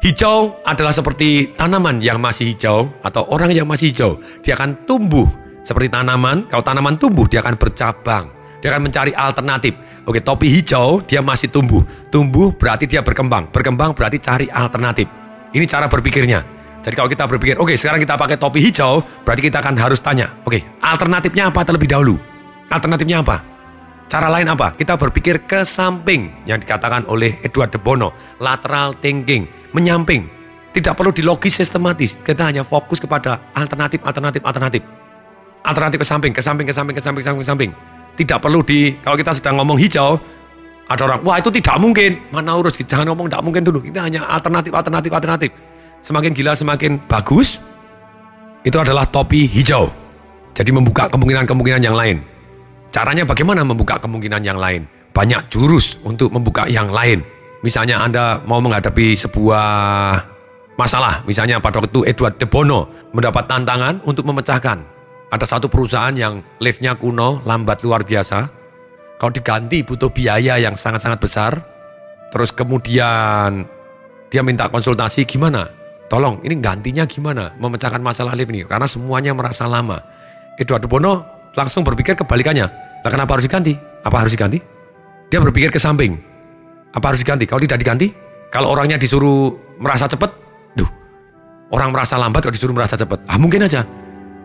Hijau 0.00 0.64
adalah 0.64 0.96
seperti 0.96 1.52
tanaman 1.60 2.00
yang 2.00 2.16
masih 2.16 2.56
hijau 2.56 2.88
atau 3.04 3.28
orang 3.28 3.52
yang 3.52 3.68
masih 3.68 3.92
hijau. 3.92 4.16
Dia 4.40 4.56
akan 4.56 4.88
tumbuh 4.88 5.28
seperti 5.60 5.92
tanaman. 5.92 6.48
Kalau 6.48 6.64
tanaman 6.64 6.96
tumbuh, 6.96 7.28
dia 7.28 7.44
akan 7.44 7.60
bercabang. 7.60 8.32
Dia 8.64 8.72
akan 8.72 8.88
mencari 8.88 9.12
alternatif. 9.12 9.76
Oke, 10.08 10.24
topi 10.24 10.48
hijau 10.56 11.04
dia 11.04 11.20
masih 11.20 11.52
tumbuh. 11.52 11.84
Tumbuh 12.08 12.48
berarti 12.56 12.88
dia 12.88 13.04
berkembang. 13.04 13.52
Berkembang 13.52 13.92
berarti 13.92 14.24
cari 14.24 14.48
alternatif. 14.48 15.04
Ini 15.52 15.68
cara 15.68 15.84
berpikirnya. 15.84 16.55
Jadi 16.86 16.94
kalau 16.94 17.10
kita 17.10 17.26
berpikir, 17.26 17.58
oke 17.58 17.74
sekarang 17.74 17.98
kita 17.98 18.14
pakai 18.14 18.38
topi 18.38 18.62
hijau, 18.62 19.02
berarti 19.26 19.50
kita 19.50 19.58
akan 19.58 19.74
harus 19.74 19.98
tanya, 19.98 20.30
oke 20.46 20.62
alternatifnya 20.78 21.50
apa 21.50 21.66
terlebih 21.66 21.90
dahulu? 21.90 22.14
Alternatifnya 22.70 23.26
apa? 23.26 23.42
Cara 24.06 24.30
lain 24.30 24.46
apa? 24.46 24.70
Kita 24.78 24.94
berpikir 24.94 25.50
ke 25.50 25.66
samping 25.66 26.30
yang 26.46 26.62
dikatakan 26.62 27.10
oleh 27.10 27.42
Edward 27.42 27.74
de 27.74 27.78
Bono, 27.82 28.14
lateral 28.38 28.94
thinking, 29.02 29.50
menyamping. 29.74 30.30
Tidak 30.70 30.94
perlu 30.94 31.10
dilogis 31.10 31.58
sistematis. 31.58 32.22
Kita 32.22 32.46
hanya 32.46 32.62
fokus 32.62 33.02
kepada 33.02 33.50
alternatif, 33.58 34.06
alternatif, 34.06 34.46
alternatif. 34.46 34.86
Alternatif 35.66 35.98
ke 35.98 36.06
samping, 36.06 36.30
ke 36.30 36.38
samping, 36.38 36.66
ke 36.70 36.74
samping, 36.74 36.94
ke 36.94 37.02
samping, 37.02 37.18
ke 37.18 37.26
samping, 37.26 37.42
ke 37.42 37.48
samping. 37.50 37.70
Tidak 38.14 38.38
perlu 38.38 38.62
di, 38.62 38.94
kalau 39.02 39.18
kita 39.18 39.34
sedang 39.34 39.58
ngomong 39.58 39.74
hijau, 39.74 40.22
ada 40.86 41.02
orang, 41.02 41.26
wah 41.26 41.42
itu 41.42 41.50
tidak 41.50 41.74
mungkin. 41.82 42.22
Mana 42.30 42.54
urus, 42.54 42.78
jangan 42.78 43.10
ngomong 43.10 43.26
tidak 43.26 43.42
mungkin 43.42 43.66
dulu. 43.66 43.82
Kita 43.82 44.06
hanya 44.06 44.22
alternatif, 44.30 44.70
alternatif, 44.70 45.10
alternatif. 45.10 45.50
Semakin 46.06 46.30
gila, 46.30 46.54
semakin 46.54 47.02
bagus. 47.10 47.58
Itu 48.62 48.78
adalah 48.78 49.10
topi 49.10 49.50
hijau. 49.50 49.90
Jadi 50.54 50.70
membuka 50.70 51.10
kemungkinan-kemungkinan 51.10 51.82
yang 51.82 51.98
lain. 51.98 52.22
Caranya 52.94 53.26
bagaimana 53.26 53.66
membuka 53.66 53.98
kemungkinan 53.98 54.46
yang 54.46 54.54
lain? 54.54 54.86
Banyak 55.10 55.50
jurus 55.50 55.98
untuk 56.06 56.30
membuka 56.30 56.70
yang 56.70 56.94
lain. 56.94 57.26
Misalnya 57.66 57.98
Anda 58.06 58.38
mau 58.46 58.62
menghadapi 58.62 59.18
sebuah 59.18 59.66
masalah, 60.78 61.26
misalnya 61.26 61.58
pada 61.58 61.82
waktu 61.82 62.06
Edward 62.06 62.38
de 62.38 62.46
Bono 62.46 63.10
mendapat 63.10 63.50
tantangan 63.50 64.06
untuk 64.06 64.30
memecahkan. 64.30 64.78
Ada 65.34 65.58
satu 65.58 65.66
perusahaan 65.66 66.14
yang 66.14 66.38
liftnya 66.62 66.94
kuno, 66.94 67.42
lambat 67.42 67.82
luar 67.82 68.06
biasa. 68.06 68.46
Kalau 69.18 69.32
diganti 69.34 69.82
butuh 69.82 70.14
biaya 70.14 70.54
yang 70.62 70.78
sangat-sangat 70.78 71.18
besar. 71.18 71.52
Terus 72.30 72.54
kemudian 72.54 73.66
dia 74.30 74.42
minta 74.46 74.70
konsultasi 74.70 75.26
gimana? 75.26 75.85
Tolong, 76.06 76.38
ini 76.46 76.54
gantinya 76.62 77.02
gimana? 77.02 77.50
Memecahkan 77.58 77.98
masalah 77.98 78.38
lift 78.38 78.54
ini. 78.54 78.62
Karena 78.62 78.86
semuanya 78.86 79.34
merasa 79.34 79.66
lama. 79.66 79.98
Edward 80.54 80.86
de 80.86 80.88
Bono 80.88 81.26
langsung 81.58 81.82
berpikir 81.82 82.14
kebalikannya. 82.14 82.66
Lah 83.02 83.10
kenapa 83.10 83.34
harus 83.34 83.50
diganti? 83.50 83.74
Apa 84.06 84.22
harus 84.22 84.30
diganti? 84.30 84.62
Dia 85.26 85.42
berpikir 85.42 85.74
ke 85.74 85.82
samping. 85.82 86.14
Apa 86.94 87.10
harus 87.12 87.20
diganti? 87.20 87.44
Kalau 87.44 87.58
tidak 87.58 87.82
diganti, 87.82 88.14
kalau 88.54 88.70
orangnya 88.70 88.96
disuruh 88.96 89.50
merasa 89.82 90.06
cepat, 90.06 90.30
duh, 90.78 90.88
orang 91.74 91.90
merasa 91.90 92.14
lambat 92.14 92.46
kalau 92.46 92.54
disuruh 92.54 92.72
merasa 92.72 92.94
cepat. 92.94 93.26
Ah 93.26 93.36
mungkin 93.36 93.66
aja. 93.66 93.82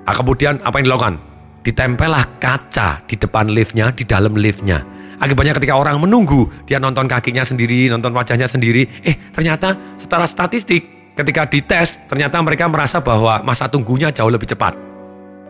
Ah, 0.09 0.17
kemudian 0.17 0.57
apa 0.65 0.81
yang 0.81 0.89
dilakukan? 0.89 1.21
Ditempellah 1.61 2.41
kaca 2.41 3.05
di 3.05 3.13
depan 3.13 3.53
liftnya, 3.53 3.93
di 3.93 4.01
dalam 4.01 4.33
liftnya. 4.33 4.81
Akibatnya 5.21 5.53
ketika 5.53 5.77
orang 5.77 6.01
menunggu, 6.01 6.49
dia 6.65 6.81
nonton 6.81 7.05
kakinya 7.05 7.45
sendiri, 7.45 7.85
nonton 7.93 8.09
wajahnya 8.09 8.49
sendiri. 8.49 9.05
Eh 9.05 9.29
ternyata 9.29 9.77
secara 9.93 10.25
statistik 10.25 11.00
ketika 11.15 11.47
dites, 11.47 11.99
ternyata 12.07 12.39
mereka 12.39 12.67
merasa 12.71 13.03
bahwa 13.03 13.43
masa 13.43 13.67
tunggunya 13.67 14.11
jauh 14.11 14.31
lebih 14.31 14.47
cepat. 14.47 14.75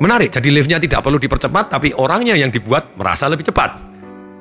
Menarik, 0.01 0.33
jadi 0.33 0.49
liftnya 0.49 0.81
tidak 0.81 1.05
perlu 1.05 1.21
dipercepat, 1.21 1.69
tapi 1.69 1.93
orangnya 1.93 2.33
yang 2.33 2.49
dibuat 2.49 2.97
merasa 2.97 3.29
lebih 3.29 3.45
cepat. 3.45 3.77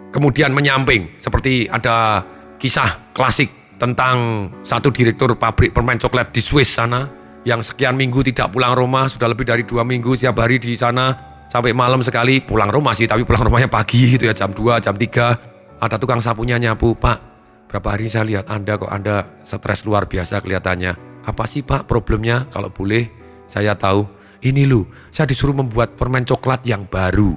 Kemudian 0.09 0.57
menyamping, 0.57 1.21
seperti 1.21 1.69
ada 1.69 2.25
kisah 2.57 3.13
klasik 3.13 3.77
tentang 3.77 4.49
satu 4.65 4.89
direktur 4.89 5.37
pabrik 5.37 5.77
permen 5.77 6.01
coklat 6.01 6.33
di 6.33 6.41
Swiss 6.41 6.73
sana, 6.73 7.05
yang 7.45 7.61
sekian 7.61 7.93
minggu 7.93 8.25
tidak 8.25 8.57
pulang 8.57 8.73
rumah, 8.73 9.05
sudah 9.09 9.29
lebih 9.29 9.45
dari 9.45 9.65
dua 9.69 9.85
minggu 9.85 10.17
setiap 10.17 10.41
hari 10.41 10.57
di 10.57 10.73
sana, 10.77 11.13
sampai 11.53 11.77
malam 11.77 12.01
sekali 12.01 12.41
pulang 12.41 12.73
rumah 12.73 12.97
sih, 12.97 13.05
tapi 13.05 13.29
pulang 13.29 13.45
rumahnya 13.45 13.69
pagi 13.69 14.17
gitu 14.17 14.29
ya, 14.29 14.35
jam 14.37 14.57
2, 14.57 14.81
jam 14.81 14.97
3. 14.97 15.81
Ada 15.81 15.97
tukang 15.97 16.21
sapunya 16.25 16.57
nyapu, 16.61 16.97
Pak, 16.97 17.19
berapa 17.69 17.89
hari 17.97 18.09
saya 18.09 18.25
lihat 18.25 18.49
Anda 18.49 18.81
kok 18.81 18.89
Anda 18.89 19.45
stres 19.45 19.85
luar 19.85 20.09
biasa 20.09 20.41
kelihatannya. 20.41 21.10
Apa 21.25 21.45
sih 21.45 21.61
Pak 21.61 21.85
problemnya? 21.85 22.49
Kalau 22.49 22.73
boleh 22.73 23.11
saya 23.45 23.77
tahu 23.77 24.07
ini 24.41 24.65
lu, 24.65 24.89
saya 25.13 25.29
disuruh 25.29 25.53
membuat 25.53 25.99
permen 26.01 26.25
coklat 26.25 26.65
yang 26.65 26.89
baru. 26.89 27.37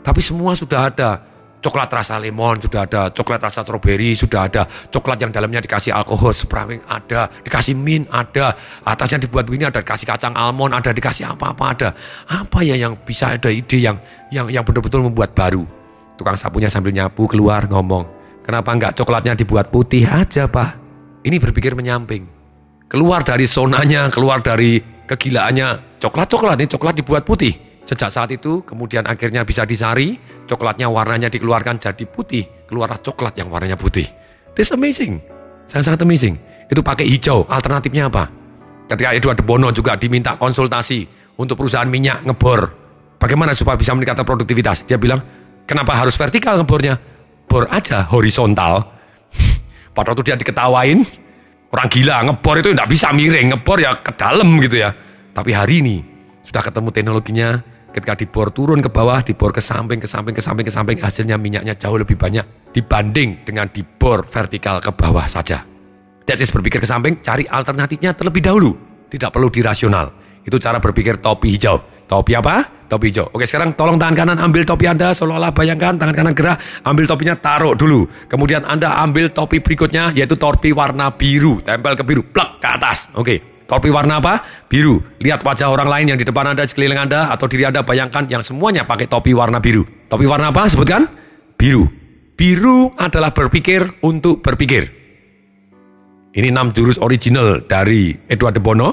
Tapi 0.00 0.20
semua 0.22 0.54
sudah 0.54 0.86
ada. 0.86 1.10
coklat 1.60 1.92
rasa 1.92 2.16
lemon 2.16 2.56
sudah 2.56 2.88
ada, 2.88 3.12
coklat 3.12 3.36
rasa 3.44 3.60
strawberry 3.60 4.16
sudah 4.16 4.48
ada, 4.48 4.64
coklat 4.88 5.20
yang 5.20 5.28
dalamnya 5.28 5.60
dikasih 5.60 5.92
alkohol, 5.92 6.32
sprawing 6.32 6.80
ada, 6.88 7.28
dikasih 7.44 7.76
mint 7.76 8.08
ada, 8.08 8.56
atasnya 8.80 9.28
dibuat 9.28 9.44
begini 9.44 9.68
ada, 9.68 9.84
dikasih 9.84 10.08
kacang 10.08 10.32
almond 10.32 10.72
ada, 10.72 10.90
dikasih 10.90 11.36
apa-apa 11.36 11.64
ada. 11.76 11.88
Apa 12.32 12.64
ya 12.64 12.80
yang 12.80 12.96
bisa 13.04 13.36
ada 13.36 13.52
ide 13.52 13.76
yang 13.76 14.00
yang 14.32 14.48
yang 14.48 14.64
betul-betul 14.64 15.04
membuat 15.04 15.36
baru? 15.36 15.68
Tukang 16.16 16.36
sapunya 16.36 16.72
sambil 16.72 16.96
nyapu 16.96 17.28
keluar 17.28 17.68
ngomong, 17.68 18.08
kenapa 18.40 18.72
enggak 18.72 18.92
coklatnya 18.96 19.36
dibuat 19.36 19.68
putih 19.68 20.08
aja 20.08 20.48
pak? 20.48 20.80
Ini 21.20 21.36
berpikir 21.36 21.76
menyamping. 21.76 22.39
Keluar 22.90 23.22
dari 23.22 23.46
sonanya, 23.46 24.10
keluar 24.10 24.42
dari 24.42 24.82
kegilaannya, 25.06 26.02
coklat-coklat 26.02 26.58
ini 26.58 26.66
coklat 26.66 26.94
dibuat 26.98 27.22
putih 27.22 27.70
Sejak 27.90 28.12
saat 28.12 28.30
itu 28.30 28.62
kemudian 28.62 29.02
akhirnya 29.02 29.42
bisa 29.42 29.66
disari, 29.66 30.14
coklatnya 30.46 30.86
warnanya 30.86 31.26
dikeluarkan 31.26 31.80
jadi 31.82 32.04
putih, 32.06 32.46
keluarlah 32.70 33.02
coklat 33.02 33.34
yang 33.34 33.50
warnanya 33.50 33.74
putih. 33.74 34.06
This 34.54 34.70
amazing, 34.70 35.18
sangat-sangat 35.66 36.06
amazing. 36.06 36.38
Itu 36.70 36.86
pakai 36.86 37.08
hijau, 37.08 37.50
alternatifnya 37.50 38.06
apa? 38.06 38.30
Ketika 38.86 39.10
Edward 39.10 39.42
Bono 39.42 39.74
juga 39.74 39.98
diminta 39.98 40.38
konsultasi 40.38 41.02
untuk 41.34 41.58
perusahaan 41.58 41.90
minyak 41.90 42.22
ngebor. 42.22 42.78
Bagaimana 43.18 43.58
supaya 43.58 43.74
bisa 43.74 43.90
meningkatkan 43.90 44.22
produktivitas? 44.22 44.86
Dia 44.86 44.94
bilang, 44.94 45.18
kenapa 45.66 45.98
harus 45.98 46.14
vertikal 46.14 46.62
ngebornya? 46.62 46.94
Bor 47.50 47.66
aja 47.74 48.06
horizontal. 48.06 48.86
Pada 49.98 50.14
waktu 50.14 50.30
dia 50.30 50.38
diketawain, 50.38 51.02
orang 51.70 51.88
gila 51.88 52.16
ngebor 52.26 52.54
itu 52.60 52.68
tidak 52.74 52.88
bisa 52.90 53.08
miring, 53.14 53.54
ngebor 53.54 53.78
ya 53.82 53.98
ke 53.98 54.12
dalam 54.14 54.48
gitu 54.62 54.82
ya. 54.82 54.90
Tapi 55.30 55.50
hari 55.54 55.74
ini 55.82 55.96
sudah 56.42 56.62
ketemu 56.62 56.88
teknologinya, 56.90 57.50
Ketika 57.90 58.14
dibor 58.14 58.54
turun 58.54 58.78
ke 58.78 58.86
bawah, 58.86 59.18
dibor 59.18 59.50
ke 59.50 59.58
samping, 59.58 59.98
ke 59.98 60.06
samping, 60.06 60.30
ke 60.30 60.38
samping, 60.38 60.62
ke 60.62 60.70
samping, 60.70 60.96
hasilnya 61.02 61.34
minyaknya 61.34 61.74
jauh 61.74 61.98
lebih 61.98 62.14
banyak 62.14 62.70
dibanding 62.70 63.42
dengan 63.42 63.66
dibor 63.66 64.22
vertikal 64.22 64.78
ke 64.78 64.94
bawah 64.94 65.26
saja. 65.26 65.66
That's 66.22 66.54
berpikir 66.54 66.78
ke 66.78 66.86
samping, 66.86 67.18
cari 67.18 67.50
alternatifnya 67.50 68.14
terlebih 68.14 68.46
dahulu. 68.46 68.78
Tidak 69.10 69.34
perlu 69.34 69.50
dirasional. 69.50 70.06
Itu 70.46 70.62
cara 70.62 70.78
berpikir 70.78 71.18
topi 71.18 71.50
hijau. 71.58 71.99
Topi 72.10 72.34
apa? 72.34 72.66
Topi 72.90 73.14
hijau. 73.14 73.30
Oke 73.30 73.46
sekarang 73.46 73.78
tolong 73.78 73.94
tangan 73.94 74.18
kanan 74.18 74.38
ambil 74.42 74.66
topi 74.66 74.90
Anda 74.90 75.14
seolah-olah 75.14 75.54
bayangkan 75.54 75.94
tangan 75.94 76.10
kanan 76.10 76.34
gerak 76.34 76.58
ambil 76.82 77.06
topinya 77.06 77.38
taruh 77.38 77.78
dulu. 77.78 78.10
Kemudian 78.26 78.66
Anda 78.66 78.98
ambil 78.98 79.30
topi 79.30 79.62
berikutnya 79.62 80.10
yaitu 80.10 80.34
topi 80.34 80.74
warna 80.74 81.14
biru. 81.14 81.62
Tempel 81.62 81.94
ke 81.94 82.02
biru. 82.02 82.26
Plak 82.26 82.58
ke 82.58 82.66
atas. 82.66 83.06
Oke. 83.14 83.62
Topi 83.70 83.86
warna 83.94 84.18
apa? 84.18 84.42
Biru. 84.66 84.98
Lihat 85.22 85.46
wajah 85.46 85.70
orang 85.70 85.86
lain 85.86 86.06
yang 86.10 86.18
di 86.18 86.26
depan 86.26 86.42
Anda, 86.50 86.66
sekeliling 86.66 87.06
Anda, 87.06 87.30
atau 87.30 87.46
diri 87.46 87.62
Anda 87.70 87.86
bayangkan 87.86 88.26
yang 88.26 88.42
semuanya 88.42 88.82
pakai 88.82 89.06
topi 89.06 89.30
warna 89.30 89.62
biru. 89.62 89.86
Topi 90.10 90.26
warna 90.26 90.50
apa? 90.50 90.66
Sebutkan. 90.66 91.06
Biru. 91.54 91.86
Biru 92.34 92.90
adalah 92.98 93.30
berpikir 93.30 94.02
untuk 94.02 94.42
berpikir. 94.42 94.90
Ini 96.34 96.50
enam 96.50 96.74
jurus 96.74 96.98
original 96.98 97.62
dari 97.62 98.18
Edward 98.26 98.58
de 98.58 98.62
Bono. 98.62 98.90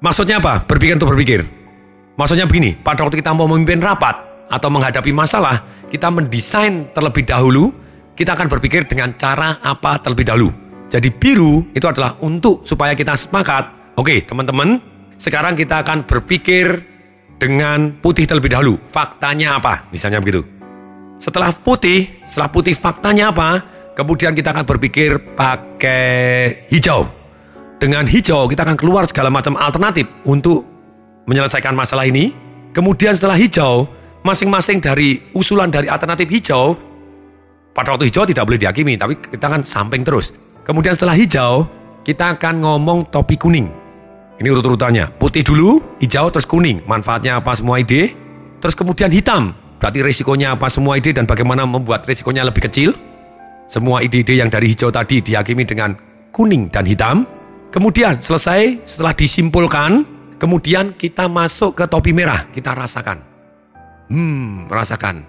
Maksudnya 0.00 0.40
apa? 0.40 0.64
Berpikir 0.64 0.96
untuk 0.96 1.12
berpikir. 1.12 1.55
Maksudnya 2.16 2.48
begini, 2.48 2.72
pada 2.80 3.04
waktu 3.04 3.20
kita 3.20 3.36
mau 3.36 3.44
memimpin 3.44 3.76
rapat 3.76 4.16
atau 4.48 4.72
menghadapi 4.72 5.12
masalah, 5.12 5.60
kita 5.92 6.08
mendesain 6.08 6.88
terlebih 6.96 7.28
dahulu, 7.28 7.76
kita 8.16 8.32
akan 8.32 8.48
berpikir 8.48 8.88
dengan 8.88 9.12
cara 9.20 9.60
apa 9.60 10.00
terlebih 10.00 10.24
dahulu. 10.24 10.48
Jadi 10.88 11.12
biru 11.12 11.68
itu 11.76 11.84
adalah 11.84 12.16
untuk 12.24 12.64
supaya 12.64 12.96
kita 12.96 13.12
sepakat. 13.12 13.92
Oke, 14.00 14.24
teman-teman, 14.24 14.80
sekarang 15.20 15.60
kita 15.60 15.84
akan 15.84 16.08
berpikir 16.08 16.88
dengan 17.36 17.92
putih 18.00 18.24
terlebih 18.24 18.48
dahulu. 18.48 18.80
Faktanya 18.88 19.60
apa? 19.60 19.84
Misalnya 19.92 20.16
begitu. 20.24 20.40
Setelah 21.20 21.52
putih, 21.52 22.24
setelah 22.24 22.48
putih 22.48 22.72
faktanya 22.72 23.28
apa? 23.28 23.60
Kemudian 23.92 24.32
kita 24.32 24.56
akan 24.56 24.64
berpikir 24.64 25.36
pakai 25.36 26.64
hijau. 26.72 27.08
Dengan 27.76 28.08
hijau 28.08 28.48
kita 28.48 28.64
akan 28.64 28.76
keluar 28.76 29.04
segala 29.04 29.28
macam 29.28 29.52
alternatif 29.60 30.08
untuk 30.24 30.75
menyelesaikan 31.26 31.74
masalah 31.74 32.06
ini. 32.06 32.32
Kemudian 32.72 33.14
setelah 33.14 33.36
hijau, 33.38 33.86
masing-masing 34.26 34.82
dari 34.82 35.22
usulan 35.34 35.70
dari 35.70 35.90
alternatif 35.90 36.26
hijau, 36.30 36.74
pada 37.76 37.92
waktu 37.92 38.08
hijau 38.08 38.24
tidak 38.24 38.48
boleh 38.48 38.56
dihakimi, 38.56 38.96
tapi 38.96 39.20
kita 39.20 39.52
akan 39.52 39.60
samping 39.60 40.00
terus. 40.00 40.32
Kemudian 40.64 40.96
setelah 40.96 41.12
hijau, 41.12 41.68
kita 42.00 42.38
akan 42.38 42.64
ngomong 42.64 43.12
topi 43.12 43.36
kuning. 43.36 43.68
Ini 44.36 44.48
urut-urutannya. 44.52 45.16
Putih 45.20 45.44
dulu, 45.44 45.80
hijau, 46.00 46.32
terus 46.32 46.48
kuning. 46.48 46.84
Manfaatnya 46.88 47.40
apa 47.40 47.52
semua 47.52 47.80
ide. 47.80 48.12
Terus 48.60 48.72
kemudian 48.72 49.12
hitam. 49.12 49.52
Berarti 49.76 50.00
risikonya 50.00 50.56
apa 50.56 50.72
semua 50.72 50.96
ide 50.96 51.12
dan 51.12 51.28
bagaimana 51.28 51.68
membuat 51.68 52.08
risikonya 52.08 52.48
lebih 52.48 52.64
kecil. 52.68 52.96
Semua 53.68 54.00
ide-ide 54.00 54.40
yang 54.40 54.48
dari 54.48 54.72
hijau 54.72 54.88
tadi 54.88 55.20
dihakimi 55.20 55.68
dengan 55.68 55.92
kuning 56.32 56.72
dan 56.72 56.88
hitam. 56.88 57.28
Kemudian 57.72 58.16
selesai, 58.16 58.88
setelah 58.88 59.12
disimpulkan, 59.12 60.06
kemudian 60.36 60.96
kita 60.96 61.28
masuk 61.28 61.76
ke 61.76 61.84
topi 61.88 62.16
merah. 62.16 62.48
Kita 62.52 62.72
rasakan. 62.72 63.18
Hmm, 64.08 64.70
rasakan. 64.70 65.26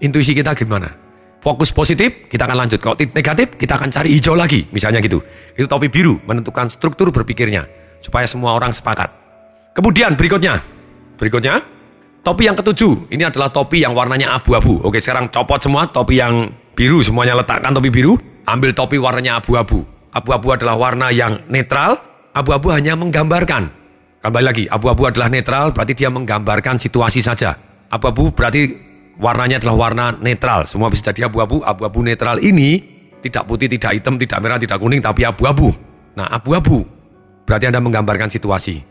Intuisi 0.00 0.32
kita 0.32 0.56
gimana? 0.56 1.10
fokus 1.40 1.72
positif, 1.72 2.28
kita 2.28 2.44
akan 2.46 2.56
lanjut. 2.64 2.78
Kalau 2.78 2.96
negatif, 2.96 3.56
kita 3.56 3.80
akan 3.80 3.88
cari 3.88 4.12
hijau 4.14 4.36
lagi, 4.36 4.68
misalnya 4.70 5.00
gitu. 5.00 5.20
Itu 5.56 5.66
topi 5.66 5.88
biru, 5.88 6.20
menentukan 6.28 6.68
struktur 6.68 7.10
berpikirnya, 7.10 7.66
supaya 8.04 8.28
semua 8.28 8.54
orang 8.54 8.70
sepakat. 8.70 9.08
Kemudian 9.74 10.14
berikutnya, 10.14 10.60
berikutnya, 11.16 11.64
topi 12.22 12.46
yang 12.46 12.56
ketujuh, 12.56 13.10
ini 13.10 13.24
adalah 13.26 13.48
topi 13.50 13.82
yang 13.82 13.96
warnanya 13.96 14.36
abu-abu. 14.36 14.78
Oke, 14.84 15.00
sekarang 15.00 15.32
copot 15.32 15.58
semua 15.58 15.88
topi 15.88 16.20
yang 16.20 16.52
biru, 16.76 17.00
semuanya 17.00 17.34
letakkan 17.40 17.72
topi 17.72 17.88
biru, 17.88 18.20
ambil 18.44 18.70
topi 18.76 19.00
warnanya 19.00 19.40
abu-abu. 19.40 19.82
Abu-abu 20.10 20.52
adalah 20.52 20.76
warna 20.76 21.08
yang 21.14 21.40
netral, 21.48 21.96
abu-abu 22.36 22.70
hanya 22.74 22.94
menggambarkan. 22.98 23.79
Kembali 24.20 24.44
lagi, 24.44 24.64
abu-abu 24.68 25.08
adalah 25.08 25.32
netral, 25.32 25.72
berarti 25.72 25.96
dia 25.96 26.12
menggambarkan 26.12 26.76
situasi 26.76 27.24
saja. 27.24 27.56
Abu-abu 27.88 28.28
berarti 28.36 28.68
warnanya 29.16 29.56
adalah 29.56 29.88
warna 29.88 30.12
netral. 30.20 30.68
Semua 30.68 30.92
bisa 30.92 31.08
jadi 31.08 31.24
abu-abu. 31.24 31.64
Abu-abu 31.64 32.04
netral 32.04 32.36
ini 32.44 32.84
tidak 33.24 33.48
putih, 33.48 33.72
tidak 33.72 33.96
hitam, 33.96 34.20
tidak 34.20 34.36
merah, 34.44 34.60
tidak 34.60 34.76
kuning, 34.76 35.00
tapi 35.00 35.24
abu-abu. 35.24 35.72
Nah, 36.20 36.28
abu-abu 36.36 36.84
berarti 37.48 37.72
Anda 37.72 37.80
menggambarkan 37.80 38.28
situasi. 38.28 38.84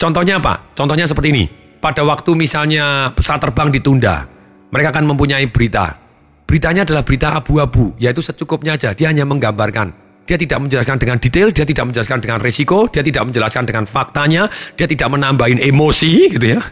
Contohnya 0.00 0.40
apa? 0.40 0.72
Contohnya 0.72 1.04
seperti 1.04 1.28
ini. 1.36 1.44
Pada 1.76 2.00
waktu 2.08 2.32
misalnya 2.32 3.12
pesawat 3.12 3.44
terbang 3.44 3.68
ditunda, 3.68 4.24
mereka 4.72 4.96
akan 4.96 5.04
mempunyai 5.04 5.52
berita. 5.52 6.00
Beritanya 6.48 6.88
adalah 6.88 7.04
berita 7.04 7.36
abu-abu, 7.36 7.92
yaitu 8.00 8.24
secukupnya 8.24 8.80
aja. 8.80 8.96
Dia 8.96 9.12
hanya 9.12 9.28
menggambarkan. 9.28 9.92
Dia 10.22 10.38
tidak 10.38 10.62
menjelaskan 10.62 10.96
dengan 11.02 11.18
detail, 11.18 11.50
dia 11.50 11.66
tidak 11.66 11.90
menjelaskan 11.90 12.18
dengan 12.22 12.38
resiko, 12.38 12.86
dia 12.86 13.02
tidak 13.02 13.26
menjelaskan 13.26 13.66
dengan 13.66 13.84
faktanya, 13.90 14.46
dia 14.78 14.86
tidak 14.86 15.10
menambahin 15.10 15.58
emosi 15.58 16.30
gitu 16.38 16.46
ya. 16.58 16.62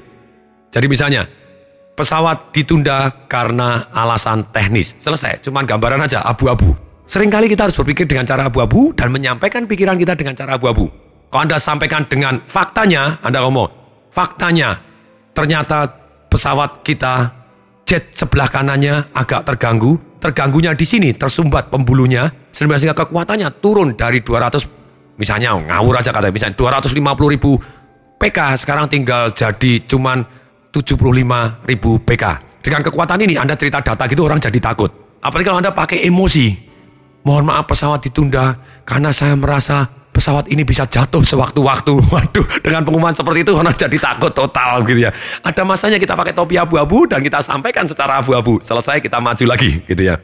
Jadi 0.71 0.87
misalnya, 0.87 1.27
pesawat 1.99 2.55
ditunda 2.55 3.11
karena 3.27 3.91
alasan 3.91 4.47
teknis. 4.55 4.95
Selesai, 5.03 5.43
cuman 5.43 5.67
gambaran 5.67 6.01
aja, 6.07 6.23
abu-abu. 6.23 6.73
Seringkali 7.11 7.51
kita 7.51 7.67
harus 7.67 7.75
berpikir 7.75 8.07
dengan 8.07 8.23
cara 8.23 8.47
abu-abu 8.47 8.95
dan 8.95 9.11
menyampaikan 9.11 9.67
pikiran 9.67 9.99
kita 9.99 10.15
dengan 10.15 10.39
cara 10.39 10.55
abu-abu. 10.55 10.87
Kalau 11.27 11.43
Anda 11.43 11.59
sampaikan 11.59 12.07
dengan 12.07 12.39
faktanya, 12.47 13.19
Anda 13.19 13.43
ngomong, 13.43 13.67
faktanya 14.15 14.79
ternyata 15.35 15.91
pesawat 16.31 16.87
kita 16.87 17.35
jet 17.87 18.15
sebelah 18.15 18.47
kanannya 18.47 19.11
agak 19.11 19.43
terganggu, 19.43 19.99
terganggunya 20.21 20.77
di 20.77 20.85
sini, 20.85 21.11
tersumbat 21.17 21.73
pembulunya, 21.73 22.29
sehingga 22.53 22.93
kekuatannya 22.93 23.49
turun 23.59 23.97
dari 23.97 24.21
200, 24.21 25.17
misalnya 25.17 25.57
ngawur 25.57 25.97
aja 25.97 26.13
kata, 26.13 26.29
misalnya 26.29 26.55
250 26.55 27.33
ribu 27.33 27.57
PK, 28.21 28.61
sekarang 28.61 28.87
tinggal 28.87 29.33
jadi 29.33 29.81
cuman 29.89 30.21
75 30.69 31.67
ribu 31.67 31.97
PK. 32.05 32.25
Dengan 32.61 32.85
kekuatan 32.85 33.25
ini 33.25 33.41
Anda 33.41 33.57
cerita 33.57 33.81
data 33.81 34.05
gitu 34.05 34.29
orang 34.29 34.37
jadi 34.37 34.61
takut. 34.61 34.93
Apalagi 35.25 35.49
kalau 35.49 35.59
Anda 35.65 35.73
pakai 35.73 36.05
emosi. 36.05 36.69
Mohon 37.21 37.53
maaf 37.53 37.69
pesawat 37.69 38.01
ditunda 38.01 38.57
karena 38.89 39.13
saya 39.13 39.37
merasa 39.37 39.85
pesawat 40.11 40.51
ini 40.51 40.67
bisa 40.67 40.85
jatuh 40.87 41.23
sewaktu-waktu. 41.23 41.95
Waduh, 42.13 42.47
dengan 42.61 42.83
pengumuman 42.85 43.15
seperti 43.15 43.47
itu 43.47 43.53
orang 43.57 43.75
jadi 43.75 43.97
takut 43.97 44.35
total 44.35 44.83
gitu 44.85 45.09
ya. 45.09 45.11
Ada 45.43 45.63
masanya 45.63 45.97
kita 45.97 46.19
pakai 46.19 46.35
topi 46.35 46.59
abu-abu 46.59 47.07
dan 47.07 47.23
kita 47.23 47.41
sampaikan 47.41 47.87
secara 47.87 48.21
abu-abu. 48.21 48.59
Selesai 48.61 49.01
kita 49.01 49.23
maju 49.23 49.45
lagi 49.47 49.81
gitu 49.87 50.03
ya. 50.05 50.19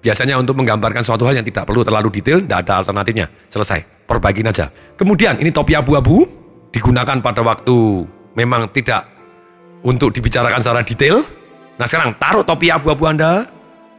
Biasanya 0.00 0.40
untuk 0.40 0.56
menggambarkan 0.56 1.04
suatu 1.04 1.28
hal 1.28 1.36
yang 1.36 1.44
tidak 1.44 1.68
perlu 1.68 1.84
terlalu 1.84 2.08
detail, 2.08 2.40
tidak 2.40 2.64
ada 2.64 2.72
alternatifnya. 2.80 3.26
Selesai, 3.52 3.84
perbaikin 4.08 4.48
aja. 4.48 4.72
Kemudian 4.96 5.36
ini 5.36 5.52
topi 5.52 5.76
abu-abu 5.76 6.24
digunakan 6.72 7.20
pada 7.20 7.44
waktu 7.44 8.08
memang 8.32 8.72
tidak 8.72 9.04
untuk 9.84 10.12
dibicarakan 10.12 10.60
secara 10.64 10.80
detail. 10.80 11.20
Nah 11.76 11.84
sekarang 11.84 12.16
taruh 12.16 12.44
topi 12.44 12.72
abu-abu 12.72 13.04
Anda. 13.08 13.48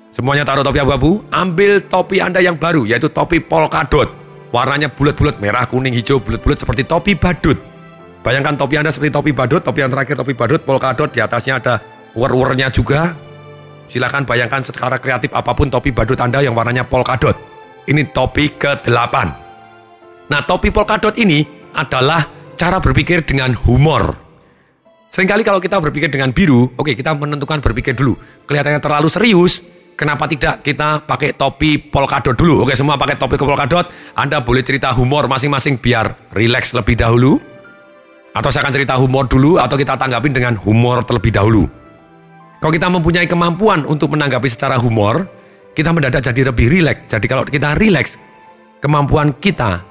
Semuanya 0.09 0.43
taruh 0.43 0.65
topi 0.65 0.81
abu-abu. 0.81 1.21
Ambil 1.29 1.85
topi 1.85 2.17
Anda 2.17 2.41
yang 2.41 2.57
baru 2.57 2.85
yaitu 2.89 3.09
topi 3.09 3.37
polkadot. 3.37 4.20
Warnanya 4.51 4.91
bulat-bulat 4.91 5.39
merah, 5.39 5.63
kuning, 5.63 5.95
hijau, 5.95 6.19
bulat-bulat 6.19 6.59
seperti 6.59 6.83
topi 6.83 7.15
badut. 7.15 7.55
Bayangkan 8.21 8.59
topi 8.59 8.75
Anda 8.75 8.91
seperti 8.91 9.15
topi 9.15 9.31
badut, 9.31 9.63
topi 9.63 9.79
yang 9.79 9.89
terakhir 9.89 10.19
topi 10.19 10.35
badut, 10.35 10.61
polkadot, 10.67 11.07
di 11.07 11.23
atasnya 11.23 11.57
ada 11.63 11.79
wer-wernya 12.13 12.67
juga. 12.67 13.15
Silahkan 13.87 14.27
bayangkan 14.27 14.59
secara 14.59 14.99
kreatif 14.99 15.31
apa 15.31 15.55
pun 15.55 15.71
topi 15.71 15.95
badut 15.95 16.19
Anda 16.19 16.43
yang 16.43 16.51
warnanya 16.51 16.83
polkadot. 16.83 17.33
Ini 17.87 18.11
topi 18.11 18.51
ke-8. 18.59 19.15
Nah, 20.27 20.41
topi 20.43 20.69
polkadot 20.69 21.15
ini 21.15 21.47
adalah 21.71 22.27
cara 22.59 22.77
berpikir 22.83 23.23
dengan 23.23 23.55
humor. 23.55 24.15
Seringkali 25.11 25.43
kalau 25.43 25.59
kita 25.59 25.75
berpikir 25.79 26.07
dengan 26.07 26.31
biru, 26.31 26.71
oke 26.79 26.95
kita 26.95 27.11
menentukan 27.15 27.59
berpikir 27.59 27.95
dulu. 27.95 28.15
Kelihatannya 28.47 28.79
terlalu 28.79 29.11
serius, 29.11 29.59
kenapa 30.01 30.25
tidak 30.25 30.65
kita 30.65 31.05
pakai 31.05 31.37
topi 31.37 31.77
polkadot 31.77 32.33
dulu? 32.33 32.65
Oke 32.65 32.73
semua 32.73 32.97
pakai 32.97 33.21
topi 33.21 33.37
polkadot, 33.37 33.85
Anda 34.17 34.41
boleh 34.41 34.65
cerita 34.65 34.89
humor 34.89 35.29
masing-masing 35.29 35.77
biar 35.77 36.33
rileks 36.33 36.73
lebih 36.73 36.97
dahulu. 36.97 37.37
Atau 38.33 38.49
saya 38.49 38.65
akan 38.65 38.73
cerita 38.73 38.97
humor 38.97 39.29
dulu 39.29 39.61
atau 39.61 39.77
kita 39.77 39.93
tanggapin 39.99 40.33
dengan 40.33 40.57
humor 40.57 41.05
terlebih 41.05 41.35
dahulu. 41.35 41.69
Kalau 42.63 42.71
kita 42.73 42.87
mempunyai 42.89 43.27
kemampuan 43.27 43.83
untuk 43.85 44.15
menanggapi 44.15 44.47
secara 44.47 44.79
humor, 44.79 45.27
kita 45.75 45.91
mendadak 45.91 46.23
jadi 46.23 46.49
lebih 46.49 46.71
rileks. 46.71 47.11
Jadi 47.11 47.25
kalau 47.27 47.43
kita 47.43 47.75
rileks, 47.75 48.15
kemampuan 48.79 49.35
kita 49.35 49.83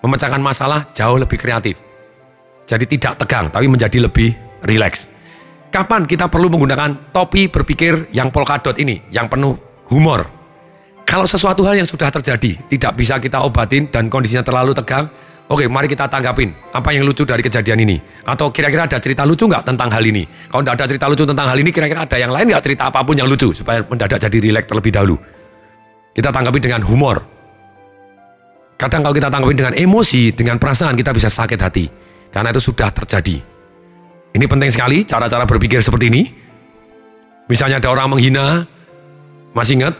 memecahkan 0.00 0.38
masalah 0.38 0.86
jauh 0.94 1.18
lebih 1.18 1.36
kreatif. 1.36 1.82
Jadi 2.70 2.86
tidak 2.86 3.18
tegang, 3.18 3.50
tapi 3.50 3.66
menjadi 3.66 3.98
lebih 3.98 4.30
rileks. 4.62 5.10
Kapan 5.66 6.06
kita 6.06 6.30
perlu 6.30 6.46
menggunakan 6.46 7.10
topi 7.10 7.50
berpikir 7.50 8.08
yang 8.14 8.30
polkadot 8.30 8.72
ini, 8.78 9.02
yang 9.10 9.26
penuh 9.26 9.58
humor? 9.90 10.24
Kalau 11.06 11.26
sesuatu 11.26 11.62
hal 11.66 11.78
yang 11.78 11.88
sudah 11.88 12.10
terjadi, 12.10 12.58
tidak 12.66 12.92
bisa 12.98 13.18
kita 13.18 13.42
obatin 13.42 13.86
dan 13.90 14.10
kondisinya 14.10 14.42
terlalu 14.42 14.74
tegang, 14.74 15.06
oke 15.46 15.62
mari 15.70 15.86
kita 15.86 16.10
tanggapin 16.10 16.50
apa 16.74 16.90
yang 16.90 17.06
lucu 17.06 17.22
dari 17.22 17.42
kejadian 17.42 17.82
ini. 17.82 17.98
Atau 18.26 18.50
kira-kira 18.50 18.90
ada 18.90 18.98
cerita 18.98 19.22
lucu 19.22 19.46
nggak 19.46 19.62
tentang 19.66 19.90
hal 19.90 20.02
ini? 20.02 20.26
Kalau 20.50 20.62
tidak 20.66 20.74
ada 20.82 20.86
cerita 20.90 21.06
lucu 21.10 21.24
tentang 21.26 21.46
hal 21.46 21.58
ini, 21.58 21.70
kira-kira 21.70 22.00
ada 22.06 22.16
yang 22.18 22.30
lain 22.34 22.46
nggak 22.50 22.64
cerita 22.66 22.82
apa 22.90 23.02
pun 23.06 23.14
yang 23.14 23.30
lucu, 23.30 23.54
supaya 23.54 23.82
mendadak 23.86 24.18
jadi 24.18 24.36
rileks 24.38 24.66
terlebih 24.66 24.92
dahulu. 24.94 25.16
Kita 26.14 26.30
tanggapi 26.34 26.58
dengan 26.58 26.82
humor. 26.82 27.16
Kadang 28.76 29.06
kalau 29.06 29.14
kita 29.14 29.28
tanggapi 29.30 29.54
dengan 29.56 29.74
emosi, 29.78 30.34
dengan 30.34 30.58
perasaan, 30.58 30.94
kita 30.94 31.10
bisa 31.14 31.30
sakit 31.30 31.58
hati. 31.60 31.86
Karena 32.34 32.50
itu 32.52 32.60
sudah 32.60 32.90
terjadi. 32.92 33.55
Ini 34.36 34.44
penting 34.44 34.68
sekali 34.68 35.00
cara-cara 35.08 35.48
berpikir 35.48 35.80
seperti 35.80 36.12
ini. 36.12 36.22
Misalnya 37.48 37.80
ada 37.80 37.88
orang 37.88 38.12
menghina, 38.12 38.68
masih 39.56 39.80
ingat? 39.80 39.96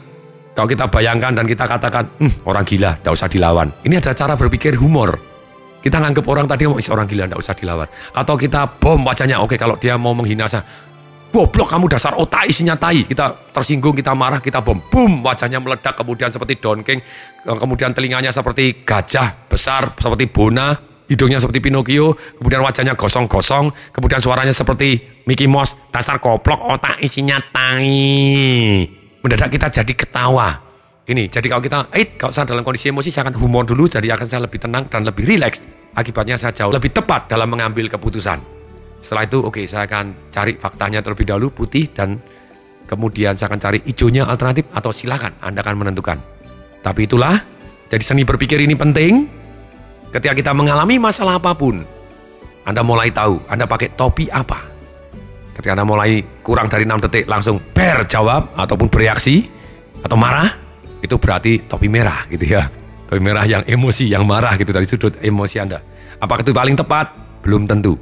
Kalau 0.53 0.69
kita 0.69 0.93
bayangkan 0.93 1.33
dan 1.33 1.49
kita 1.49 1.65
katakan, 1.65 2.05
hm, 2.21 2.45
orang 2.45 2.65
gila, 2.69 3.01
tidak 3.01 3.13
usah 3.17 3.29
dilawan. 3.33 3.73
Ini 3.81 3.97
ada 3.97 4.13
cara 4.13 4.37
berpikir 4.37 4.77
humor. 4.77 5.17
Kita 5.81 5.97
nganggap 6.05 6.25
orang 6.29 6.45
tadi 6.45 6.69
mau 6.69 6.77
orang 6.77 7.07
gila, 7.09 7.25
tidak 7.33 7.41
usah 7.41 7.55
dilawan. 7.57 7.89
Atau 8.13 8.37
kita 8.37 8.77
bom 8.77 9.01
wajahnya, 9.09 9.41
oke 9.41 9.57
kalau 9.57 9.81
dia 9.81 9.97
mau 9.97 10.13
menghina 10.13 10.45
saya, 10.45 10.69
goblok 11.33 11.73
kamu 11.73 11.89
dasar 11.89 12.13
otak 12.21 12.45
isinya 12.45 12.77
tai. 12.77 13.09
Kita 13.09 13.33
tersinggung, 13.57 13.97
kita 13.97 14.13
marah, 14.13 14.45
kita 14.45 14.61
bom. 14.61 14.77
Boom, 14.93 15.25
wajahnya 15.25 15.65
meledak 15.65 15.97
kemudian 15.97 16.29
seperti 16.29 16.61
donkeng, 16.61 17.01
kemudian 17.41 17.97
telinganya 17.97 18.29
seperti 18.29 18.85
gajah 18.85 19.49
besar, 19.49 19.97
seperti 19.97 20.29
bona, 20.29 20.96
hidungnya 21.07 21.39
seperti 21.39 21.63
Pinocchio, 21.63 22.15
kemudian 22.39 22.63
wajahnya 22.63 22.99
gosong-gosong, 22.99 23.95
kemudian 23.95 24.19
suaranya 24.19 24.55
seperti 24.55 25.23
Mickey 25.27 25.47
Mouse, 25.47 25.75
dasar 25.91 26.19
koplok, 26.19 26.59
otak 26.67 26.99
isinya 27.03 27.39
tangi. 27.51 28.87
Mendadak 29.23 29.51
kita 29.51 29.67
jadi 29.83 29.93
ketawa. 29.95 30.67
Ini, 31.07 31.31
jadi 31.31 31.47
kalau 31.47 31.63
kita, 31.63 31.79
eh, 31.95 32.19
kalau 32.19 32.35
saya 32.35 32.51
dalam 32.51 32.67
kondisi 32.67 32.91
emosi, 32.91 33.15
saya 33.15 33.31
akan 33.31 33.39
humor 33.39 33.63
dulu, 33.63 33.87
jadi 33.87 34.11
akan 34.19 34.27
saya 34.27 34.43
lebih 34.43 34.59
tenang 34.59 34.91
dan 34.91 35.07
lebih 35.07 35.23
rileks. 35.23 35.63
Akibatnya 35.95 36.35
saya 36.35 36.51
jauh 36.51 36.75
lebih 36.75 36.91
tepat 36.91 37.31
dalam 37.31 37.47
mengambil 37.47 37.87
keputusan. 37.87 38.43
Setelah 39.07 39.23
itu, 39.23 39.39
oke, 39.39 39.55
okay, 39.55 39.65
saya 39.71 39.87
akan 39.87 40.35
cari 40.35 40.59
faktanya 40.59 40.99
terlebih 40.99 41.31
dahulu, 41.31 41.55
putih, 41.55 41.95
dan 41.95 42.19
kemudian 42.91 43.39
saya 43.39 43.55
akan 43.55 43.61
cari 43.63 43.79
hijaunya 43.87 44.27
alternatif, 44.27 44.67
atau 44.75 44.91
silakan, 44.91 45.31
Anda 45.39 45.63
akan 45.63 45.79
menentukan. 45.79 46.19
Tapi 46.83 47.07
itulah, 47.07 47.39
jadi 47.87 48.03
seni 48.03 48.27
berpikir 48.27 48.59
ini 48.59 48.75
penting, 48.75 49.31
Ketika 50.15 50.33
kita 50.33 50.53
mengalami 50.57 50.97
masalah 50.97 51.37
apa 51.37 51.53
pun, 51.53 51.83
Anda 52.67 52.83
mulai 52.83 53.11
tahu 53.11 53.43
Anda 53.47 53.67
pakai 53.67 53.95
topi 53.95 54.27
apa. 54.31 54.67
Ketika 55.57 55.73
Anda 55.73 55.87
mulai 55.89 56.21
kurang 56.45 56.69
dari 56.69 56.85
6 56.85 57.05
detik 57.09 57.25
langsung 57.31 57.63
ber 57.73 58.05
jawab 58.05 58.53
ataupun 58.59 58.93
bereaksi 58.93 59.49
atau 60.05 60.17
marah, 60.19 60.53
itu 61.01 61.17
berarti 61.17 61.65
topi 61.65 61.89
merah 61.89 62.29
gitu 62.29 62.45
ya. 62.45 62.69
Topi 63.07 63.23
merah 63.23 63.47
yang 63.47 63.63
emosi, 63.65 64.11
yang 64.11 64.27
marah 64.27 64.59
gitu 64.59 64.75
dari 64.75 64.85
sudut 64.85 65.15
emosi 65.23 65.57
Anda. 65.63 65.79
Apakah 66.21 66.43
itu 66.43 66.53
paling 66.53 66.77
tepat? 66.77 67.13
Belum 67.45 67.65
tentu. 67.65 67.95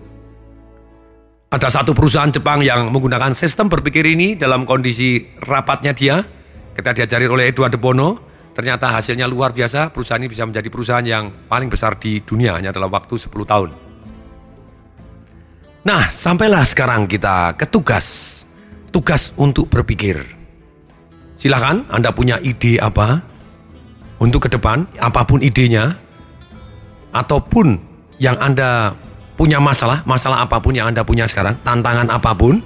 Ada 1.55 1.71
satu 1.71 1.95
perusahaan 1.95 2.35
Jepang 2.35 2.67
yang 2.67 2.91
menggunakan 2.91 3.31
sistem 3.31 3.71
berpikir 3.71 4.03
ini 4.03 4.35
dalam 4.35 4.67
kondisi 4.67 5.23
rapatnya 5.39 5.95
dia, 5.95 6.19
ketika 6.75 6.91
diajari 6.91 7.31
oleh 7.31 7.55
Edward 7.55 7.71
de 7.71 7.79
Bono, 7.79 8.34
Ternyata 8.55 8.87
hasilnya 8.95 9.27
luar 9.27 9.51
biasa, 9.51 9.91
perusahaan 9.91 10.23
ini 10.23 10.31
bisa 10.31 10.47
menjadi 10.47 10.69
perusahaan 10.71 11.03
yang 11.03 11.51
paling 11.51 11.67
besar 11.67 11.99
di 11.99 12.23
dunia 12.23 12.55
hanya 12.55 12.71
dalam 12.71 12.87
waktu 12.87 13.19
10 13.19 13.35
tahun. 13.43 13.71
Nah, 15.83 16.09
sampailah 16.09 16.63
sekarang 16.63 17.11
kita 17.11 17.59
ke 17.59 17.67
tugas. 17.67 18.41
Tugas 18.95 19.35
untuk 19.35 19.67
berpikir. 19.67 20.23
Silahkan 21.35 21.83
Anda 21.91 22.15
punya 22.15 22.39
ide 22.39 22.79
apa 22.79 23.27
untuk 24.23 24.47
ke 24.47 24.55
depan, 24.55 24.87
apa 25.03 25.27
pun 25.27 25.43
idenya, 25.43 25.99
ataupun 27.11 27.75
yang 28.23 28.39
Anda 28.39 28.95
punya 29.35 29.59
masalah, 29.59 30.07
masalah 30.07 30.47
apa 30.47 30.63
pun 30.63 30.79
yang 30.79 30.95
Anda 30.95 31.03
punya 31.03 31.27
sekarang, 31.27 31.59
tantangan 31.67 32.07
apa 32.07 32.31
pun, 32.39 32.63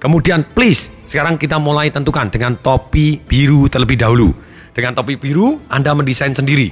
kemudian 0.00 0.40
please, 0.56 0.88
sekarang 1.04 1.36
kita 1.36 1.60
mulai 1.60 1.92
tentukan 1.92 2.32
dengan 2.32 2.56
topi 2.56 3.20
biru 3.20 3.68
terlebih 3.68 4.00
dahulu 4.00 4.47
dengan 4.78 4.94
topi 4.94 5.18
biru, 5.18 5.58
Anda 5.66 5.90
mendesain 5.90 6.30
sendiri. 6.30 6.70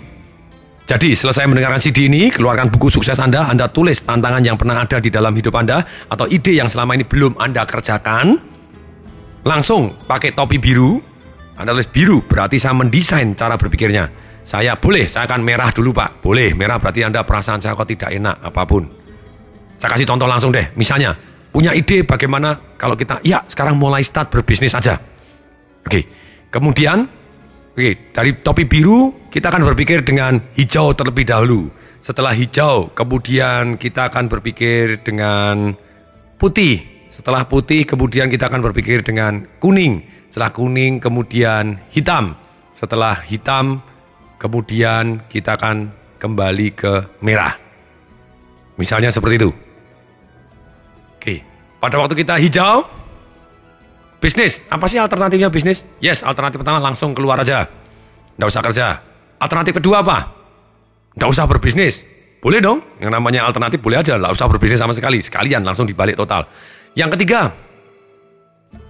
Jadi, 0.86 1.18
selesai 1.18 1.50
mendengarkan 1.50 1.82
CD 1.82 2.06
ini, 2.06 2.30
keluarkan 2.30 2.70
buku 2.70 2.86
sukses 2.86 3.18
Anda, 3.18 3.50
Anda 3.50 3.66
tulis 3.66 4.06
tantangan 4.06 4.38
yang 4.46 4.54
pernah 4.54 4.78
ada 4.78 5.02
di 5.02 5.10
dalam 5.10 5.34
hidup 5.34 5.50
Anda, 5.58 5.82
atau 6.06 6.30
ide 6.30 6.54
yang 6.54 6.70
selama 6.70 6.94
ini 6.94 7.02
belum 7.02 7.34
Anda 7.42 7.66
kerjakan, 7.66 8.38
langsung 9.42 9.98
pakai 10.06 10.38
topi 10.38 10.62
biru, 10.62 11.02
Anda 11.58 11.74
tulis 11.74 11.90
biru, 11.90 12.22
berarti 12.22 12.62
saya 12.62 12.78
mendesain 12.78 13.34
cara 13.34 13.58
berpikirnya. 13.58 14.06
Saya 14.46 14.78
boleh, 14.78 15.10
saya 15.10 15.26
akan 15.26 15.42
merah 15.42 15.74
dulu 15.74 15.90
Pak. 15.90 16.22
Boleh, 16.22 16.54
merah 16.54 16.78
berarti 16.78 17.02
Anda 17.02 17.26
perasaan 17.26 17.58
saya 17.58 17.74
kok 17.74 17.90
tidak 17.90 18.14
enak, 18.14 18.46
apa 18.46 18.62
pun. 18.62 18.86
Saya 19.74 19.90
kasih 19.90 20.06
contoh 20.06 20.30
langsung 20.30 20.54
deh, 20.54 20.70
misalnya, 20.78 21.18
punya 21.50 21.74
ide 21.74 22.06
bagaimana 22.06 22.78
kalau 22.78 22.94
kita, 22.94 23.18
ya 23.26 23.42
sekarang 23.42 23.74
mulai 23.74 24.06
start 24.06 24.30
berbisnis 24.30 24.70
aja. 24.78 24.94
Oke, 25.82 26.06
kemudian 26.54 27.15
Oke, 27.76 28.08
dari 28.08 28.32
topi 28.40 28.64
biru 28.64 29.28
kita 29.28 29.52
akan 29.52 29.68
berpikir 29.68 30.00
dengan 30.00 30.40
hijau 30.56 30.96
terlebih 30.96 31.28
dahulu. 31.28 31.68
Setelah 32.00 32.32
hijau, 32.32 32.88
kemudian 32.96 33.76
kita 33.76 34.08
akan 34.08 34.32
berpikir 34.32 35.04
dengan 35.04 35.76
putih. 36.40 36.80
Setelah 37.12 37.44
putih, 37.44 37.84
kemudian 37.84 38.32
kita 38.32 38.48
akan 38.48 38.64
berpikir 38.64 39.04
dengan 39.04 39.44
kuning. 39.60 40.00
Setelah 40.32 40.56
kuning, 40.56 41.04
kemudian 41.04 41.76
hitam. 41.92 42.32
Setelah 42.72 43.20
hitam, 43.28 43.84
kemudian 44.40 45.28
kita 45.28 45.60
akan 45.60 45.92
kembali 46.16 46.68
ke 46.72 47.20
merah. 47.20 47.60
Misalnya 48.80 49.12
seperti 49.12 49.36
itu. 49.36 49.52
Oke, 51.20 51.44
pada 51.76 52.00
waktu 52.00 52.24
kita 52.24 52.40
hijau, 52.40 52.88
Bisnis, 54.16 54.64
apa 54.72 54.88
sih 54.88 54.96
alternatifnya 54.96 55.52
bisnis? 55.52 55.84
Yes, 56.00 56.24
alternatif 56.24 56.64
pertama 56.64 56.80
langsung 56.80 57.12
keluar 57.12 57.36
aja. 57.36 57.68
Nggak 58.40 58.48
usah 58.48 58.62
kerja. 58.64 58.86
Alternatif 59.36 59.76
kedua 59.76 60.00
apa? 60.00 60.32
Nggak 61.12 61.28
usah 61.28 61.44
berbisnis. 61.44 62.08
Boleh 62.40 62.60
dong, 62.64 62.80
yang 63.00 63.12
namanya 63.12 63.44
alternatif 63.44 63.80
boleh 63.80 64.00
aja, 64.00 64.16
nggak 64.16 64.32
usah 64.32 64.48
berbisnis 64.48 64.80
sama 64.80 64.96
sekali. 64.96 65.20
Sekalian 65.20 65.64
langsung 65.64 65.84
dibalik 65.84 66.16
total. 66.16 66.48
Yang 66.96 67.20
ketiga, 67.20 67.52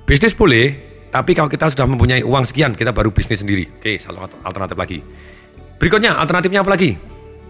bisnis 0.07 0.35
boleh, 0.35 0.79
tapi 1.11 1.35
kalau 1.35 1.51
kita 1.51 1.75
sudah 1.75 1.87
mempunyai 1.91 2.23
uang 2.23 2.47
sekian, 2.47 2.79
kita 2.79 2.95
baru 2.95 3.11
bisnis 3.11 3.43
sendiri. 3.43 3.67
Oke, 3.67 3.99
satu 3.99 4.19
alternatif 4.47 4.79
lagi. 4.79 4.99
Berikutnya, 5.79 6.15
alternatifnya 6.15 6.63
apa 6.63 6.71
lagi? 6.71 6.95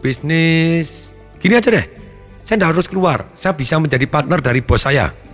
Bisnis, 0.00 1.12
gini 1.36 1.60
aja 1.60 1.68
deh. 1.68 1.84
Saya 2.40 2.56
tidak 2.56 2.70
harus 2.78 2.86
keluar, 2.88 3.18
saya 3.36 3.52
bisa 3.52 3.76
menjadi 3.76 4.06
partner 4.08 4.38
dari 4.40 4.62
bos 4.62 4.80
saya 4.80 5.25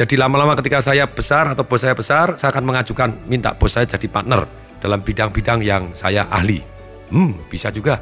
jadi 0.00 0.16
lama-lama 0.16 0.56
ketika 0.56 0.80
saya 0.80 1.04
besar 1.04 1.52
atau 1.52 1.60
bos 1.60 1.84
saya 1.84 1.92
besar, 1.92 2.32
saya 2.40 2.48
akan 2.56 2.64
mengajukan 2.64 3.28
minta 3.28 3.52
bos 3.52 3.76
saya 3.76 3.84
jadi 3.84 4.08
partner 4.08 4.48
dalam 4.80 5.04
bidang-bidang 5.04 5.60
yang 5.60 5.92
saya 5.92 6.24
ahli. 6.32 6.64
Hmm, 7.12 7.36
bisa 7.52 7.68
juga. 7.68 8.00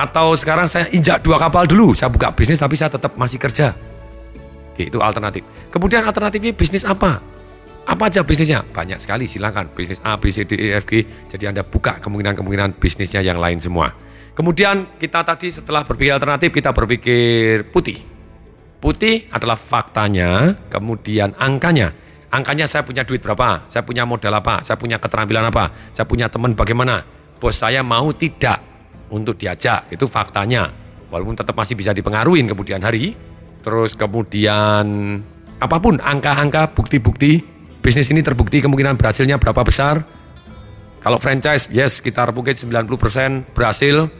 Atau 0.00 0.32
sekarang 0.32 0.64
saya 0.72 0.88
injak 0.96 1.20
dua 1.20 1.36
kapal 1.36 1.68
dulu, 1.68 1.92
saya 1.92 2.08
buka 2.08 2.32
bisnis 2.32 2.56
tapi 2.56 2.80
saya 2.80 2.88
tetap 2.88 3.12
masih 3.20 3.36
kerja. 3.36 3.76
Oke, 4.72 4.88
itu 4.88 4.96
alternatif. 5.04 5.44
Kemudian 5.68 6.00
alternatifnya 6.00 6.56
bisnis 6.56 6.88
apa? 6.88 7.20
Apa 7.84 8.08
aja 8.08 8.24
bisnisnya? 8.24 8.64
Banyak 8.64 8.96
sekali, 8.96 9.28
silakan. 9.28 9.68
Bisnis 9.76 10.00
A, 10.00 10.16
B, 10.16 10.32
C, 10.32 10.48
D, 10.48 10.56
E, 10.56 10.80
F, 10.80 10.88
G. 10.88 11.04
Jadi 11.28 11.44
Anda 11.44 11.60
buka 11.60 12.00
kemungkinan-kemungkinan 12.00 12.80
bisnisnya 12.80 13.20
yang 13.20 13.36
lain 13.36 13.60
semua. 13.60 13.92
Kemudian 14.32 14.96
kita 14.96 15.20
tadi 15.28 15.52
setelah 15.52 15.84
berpikir 15.84 16.16
alternatif, 16.16 16.56
kita 16.56 16.72
berpikir 16.72 17.68
putih. 17.68 18.15
Putih 18.76 19.26
adalah 19.32 19.56
faktanya, 19.56 20.52
kemudian 20.68 21.32
angkanya. 21.40 21.92
angkanya 22.26 22.68
saya 22.68 22.84
punya 22.84 23.00
duit 23.00 23.24
berapa, 23.24 23.64
saya 23.72 23.80
punya 23.80 24.04
modal 24.04 24.34
apa, 24.36 24.60
saya 24.60 24.76
punya 24.76 25.00
keterampilan 25.00 25.48
apa, 25.48 25.72
saya 25.96 26.04
punya 26.04 26.28
teman 26.28 26.52
bagaimana. 26.52 27.00
Bos 27.40 27.56
saya 27.56 27.80
mau 27.80 28.12
tidak 28.12 28.60
untuk 29.08 29.40
diajak, 29.40 29.88
itu 29.88 30.04
faktanya. 30.04 30.68
Walaupun 31.08 31.38
tetap 31.38 31.56
masih 31.56 31.78
bisa 31.78 31.96
dipengaruhi 31.96 32.44
kemudian 32.44 32.82
hari. 32.84 33.16
Terus 33.64 33.96
kemudian 33.96 34.84
apa 35.56 35.76
pun 35.80 35.96
angka-angka, 35.96 36.76
bukti-bukti, 36.76 37.40
bisnis 37.80 38.12
ini 38.12 38.20
terbukti 38.20 38.60
kemungkinan 38.60 39.00
berhasilnya 39.00 39.40
berapa 39.40 39.64
besar. 39.64 40.04
Kalau 41.00 41.16
franchise, 41.22 41.70
yes, 41.70 42.02
sekitar 42.02 42.34
mungkin 42.34 42.52
90% 42.52 43.54
berhasil. 43.54 44.10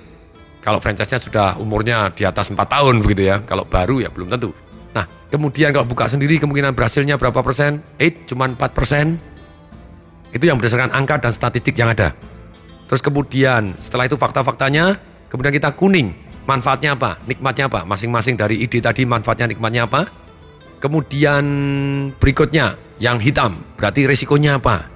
Kalau 0.67 0.83
franchise-nya 0.83 1.23
sudah 1.23 1.49
umurnya 1.63 2.11
di 2.11 2.27
atas 2.27 2.51
4 2.51 2.59
tahun 2.59 2.99
begitu 2.99 3.31
ya. 3.31 3.39
Kalau 3.47 3.63
baru 3.63 4.03
ya 4.03 4.11
belum 4.11 4.27
tentu. 4.27 4.51
Nah, 4.91 5.07
kemudian 5.31 5.71
kalau 5.71 5.87
buka 5.87 6.11
sendiri 6.11 6.43
kemungkinan 6.43 6.75
berhasilnya 6.75 7.15
berapa 7.15 7.39
persen? 7.39 7.87
8, 8.03 8.27
cuma 8.27 8.51
4 8.51 8.75
persen. 8.75 9.15
Itu 10.35 10.51
yang 10.51 10.59
berdasarkan 10.59 10.91
angka 10.91 11.23
dan 11.23 11.31
statistik 11.31 11.79
yang 11.79 11.95
ada. 11.95 12.19
Terus 12.91 12.99
kemudian 12.99 13.79
setelah 13.79 14.11
itu 14.11 14.19
fakta-faktanya, 14.19 14.99
kemudian 15.31 15.55
kita 15.55 15.71
kuning. 15.79 16.11
Manfaatnya 16.51 16.99
apa? 16.99 17.23
Nikmatnya 17.31 17.71
apa? 17.71 17.87
Masing-masing 17.87 18.35
dari 18.35 18.59
ide 18.59 18.83
tadi 18.83 19.07
manfaatnya, 19.07 19.55
nikmatnya 19.55 19.87
apa? 19.87 20.11
Kemudian 20.83 21.45
berikutnya 22.19 22.75
yang 22.99 23.23
hitam, 23.23 23.63
berarti 23.79 24.07
risikonya 24.07 24.59
apa? 24.59 24.87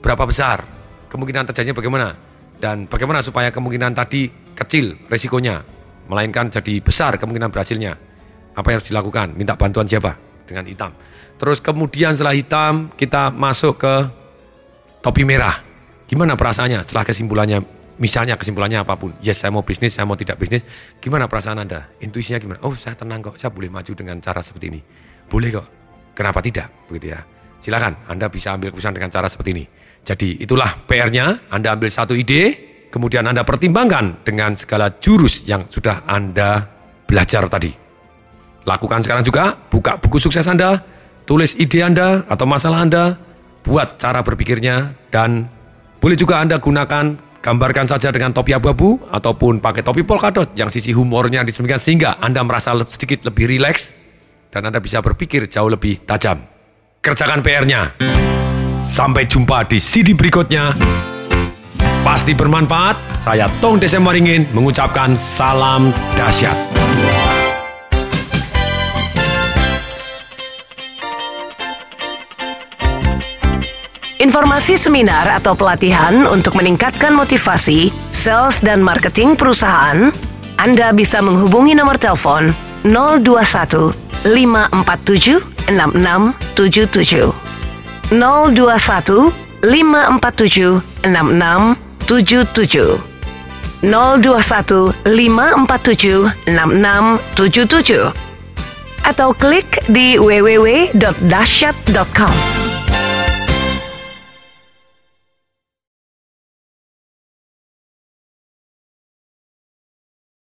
Berapa 0.00 0.24
besar? 0.28 0.64
Kemungkinan 1.12 1.48
terjadinya 1.48 1.76
bagaimana? 1.76 2.08
Dan 2.60 2.84
bagaimana 2.88 3.24
supaya 3.24 3.48
kemungkinan 3.48 3.92
tadi 3.96 4.43
kecil 4.54 4.96
risikonya, 5.10 5.62
melainkan 6.06 6.48
jadi 6.50 6.80
besar 6.80 7.18
kemungkinan 7.18 7.50
berhasilnya? 7.50 7.92
Apa 8.54 8.70
yang 8.70 8.78
harus 8.78 8.88
dilakukan? 8.88 9.34
Minta 9.34 9.58
bantuan 9.58 9.84
siapa? 9.84 10.14
Dengan 10.46 10.64
hitam. 10.70 10.94
Terus 11.34 11.58
kemudian 11.58 12.14
setelah 12.14 12.36
hitam 12.36 12.94
kita 12.94 13.34
masuk 13.34 13.82
ke 13.82 13.94
topi 15.02 15.26
merah. 15.26 15.58
Gimana 16.06 16.38
perasaannya 16.38 16.86
setelah 16.86 17.02
kesimpulannya? 17.02 17.58
Misalnya 17.94 18.34
kesimpulannya 18.34 18.82
apa 18.82 18.98
pun. 18.98 19.14
Yes, 19.22 19.42
saya 19.42 19.54
mau 19.54 19.62
bisnis, 19.62 19.94
saya 19.94 20.06
mau 20.06 20.18
tidak 20.18 20.38
bisnis. 20.38 20.66
Gimana 20.98 21.30
perasaan 21.30 21.62
Anda? 21.62 21.94
Intuisinya 22.02 22.42
gimana? 22.42 22.58
Oh, 22.66 22.74
saya 22.74 22.98
tenang 22.98 23.22
kok. 23.22 23.38
Saya 23.38 23.54
boleh 23.54 23.70
maju 23.70 23.92
dengan 23.94 24.18
cara 24.18 24.42
seperti 24.42 24.66
ini. 24.70 24.80
Boleh 25.30 25.50
kok. 25.54 25.66
Kenapa 26.14 26.42
tidak? 26.42 26.90
Begitu 26.90 27.14
ya. 27.14 27.22
Silakan, 27.62 28.10
Anda 28.10 28.26
bisa 28.28 28.54
ambil 28.54 28.74
keputusan 28.74 28.94
dengan 28.98 29.10
cara 29.14 29.26
seperti 29.30 29.50
ini. 29.54 29.64
Jadi 30.04 30.42
itulah 30.42 30.84
PR-nya. 30.84 31.48
Anda 31.48 31.72
ambil 31.78 31.88
satu 31.88 32.18
ide, 32.18 32.73
kemudian 32.94 33.26
Anda 33.26 33.42
pertimbangkan 33.42 34.22
dengan 34.22 34.54
segala 34.54 34.94
jurus 35.02 35.42
yang 35.42 35.66
sudah 35.66 36.06
Anda 36.06 36.62
belajar 37.10 37.50
tadi. 37.50 37.74
Lakukan 38.62 39.02
sekarang 39.02 39.26
juga, 39.26 39.58
buka 39.66 39.98
buku 39.98 40.22
sukses 40.22 40.46
Anda, 40.46 40.78
tulis 41.26 41.58
ide 41.58 41.82
Anda 41.82 42.22
atau 42.30 42.46
masalah 42.46 42.86
Anda, 42.86 43.18
buat 43.66 43.98
cara 43.98 44.22
berpikirnya, 44.22 44.94
dan 45.10 45.50
boleh 45.98 46.14
juga 46.14 46.38
Anda 46.38 46.62
gunakan, 46.62 47.18
gambarkan 47.42 47.90
saja 47.90 48.14
dengan 48.14 48.30
topi 48.30 48.54
abu-abu, 48.54 49.02
ataupun 49.10 49.58
pakai 49.58 49.82
topi 49.82 50.06
polkadot 50.06 50.54
yang 50.54 50.70
sisi 50.70 50.94
humornya 50.94 51.42
disembunyikan 51.42 51.82
sehingga 51.82 52.22
Anda 52.22 52.46
merasa 52.46 52.72
sedikit 52.86 53.26
lebih 53.26 53.50
rileks, 53.50 53.92
dan 54.54 54.70
Anda 54.70 54.78
bisa 54.78 55.02
berpikir 55.02 55.50
jauh 55.50 55.68
lebih 55.68 56.06
tajam. 56.06 56.40
Kerjakan 57.02 57.42
PR-nya. 57.42 57.98
Sampai 58.80 59.28
jumpa 59.28 59.66
di 59.66 59.76
CD 59.82 60.16
berikutnya. 60.16 60.72
Pasti 62.04 62.36
bermanfaat. 62.36 63.16
Saya 63.24 63.48
Tong 63.64 63.80
Desemaringin 63.80 64.44
mengucapkan 64.52 65.16
salam 65.16 65.88
dahsyat. 66.20 66.52
Informasi 74.20 74.76
seminar 74.76 75.32
atau 75.32 75.56
pelatihan 75.56 76.28
untuk 76.28 76.60
meningkatkan 76.60 77.16
motivasi, 77.16 77.88
sales 78.12 78.60
dan 78.60 78.84
marketing 78.84 79.32
perusahaan, 79.32 80.12
Anda 80.60 80.92
bisa 80.92 81.24
menghubungi 81.24 81.72
nomor 81.72 81.96
telepon 81.96 82.52
021 82.84 83.96
547 84.28 85.72
6677. 85.72 87.32
021 88.12 89.32
547 89.64 90.84
6677. 91.00 91.83
021 92.06 93.02
547 95.04 96.32
6677 96.46 98.14
atau 99.04 99.36
klik 99.36 99.84
di 99.92 100.16
www.dasyat.com. 100.16 102.53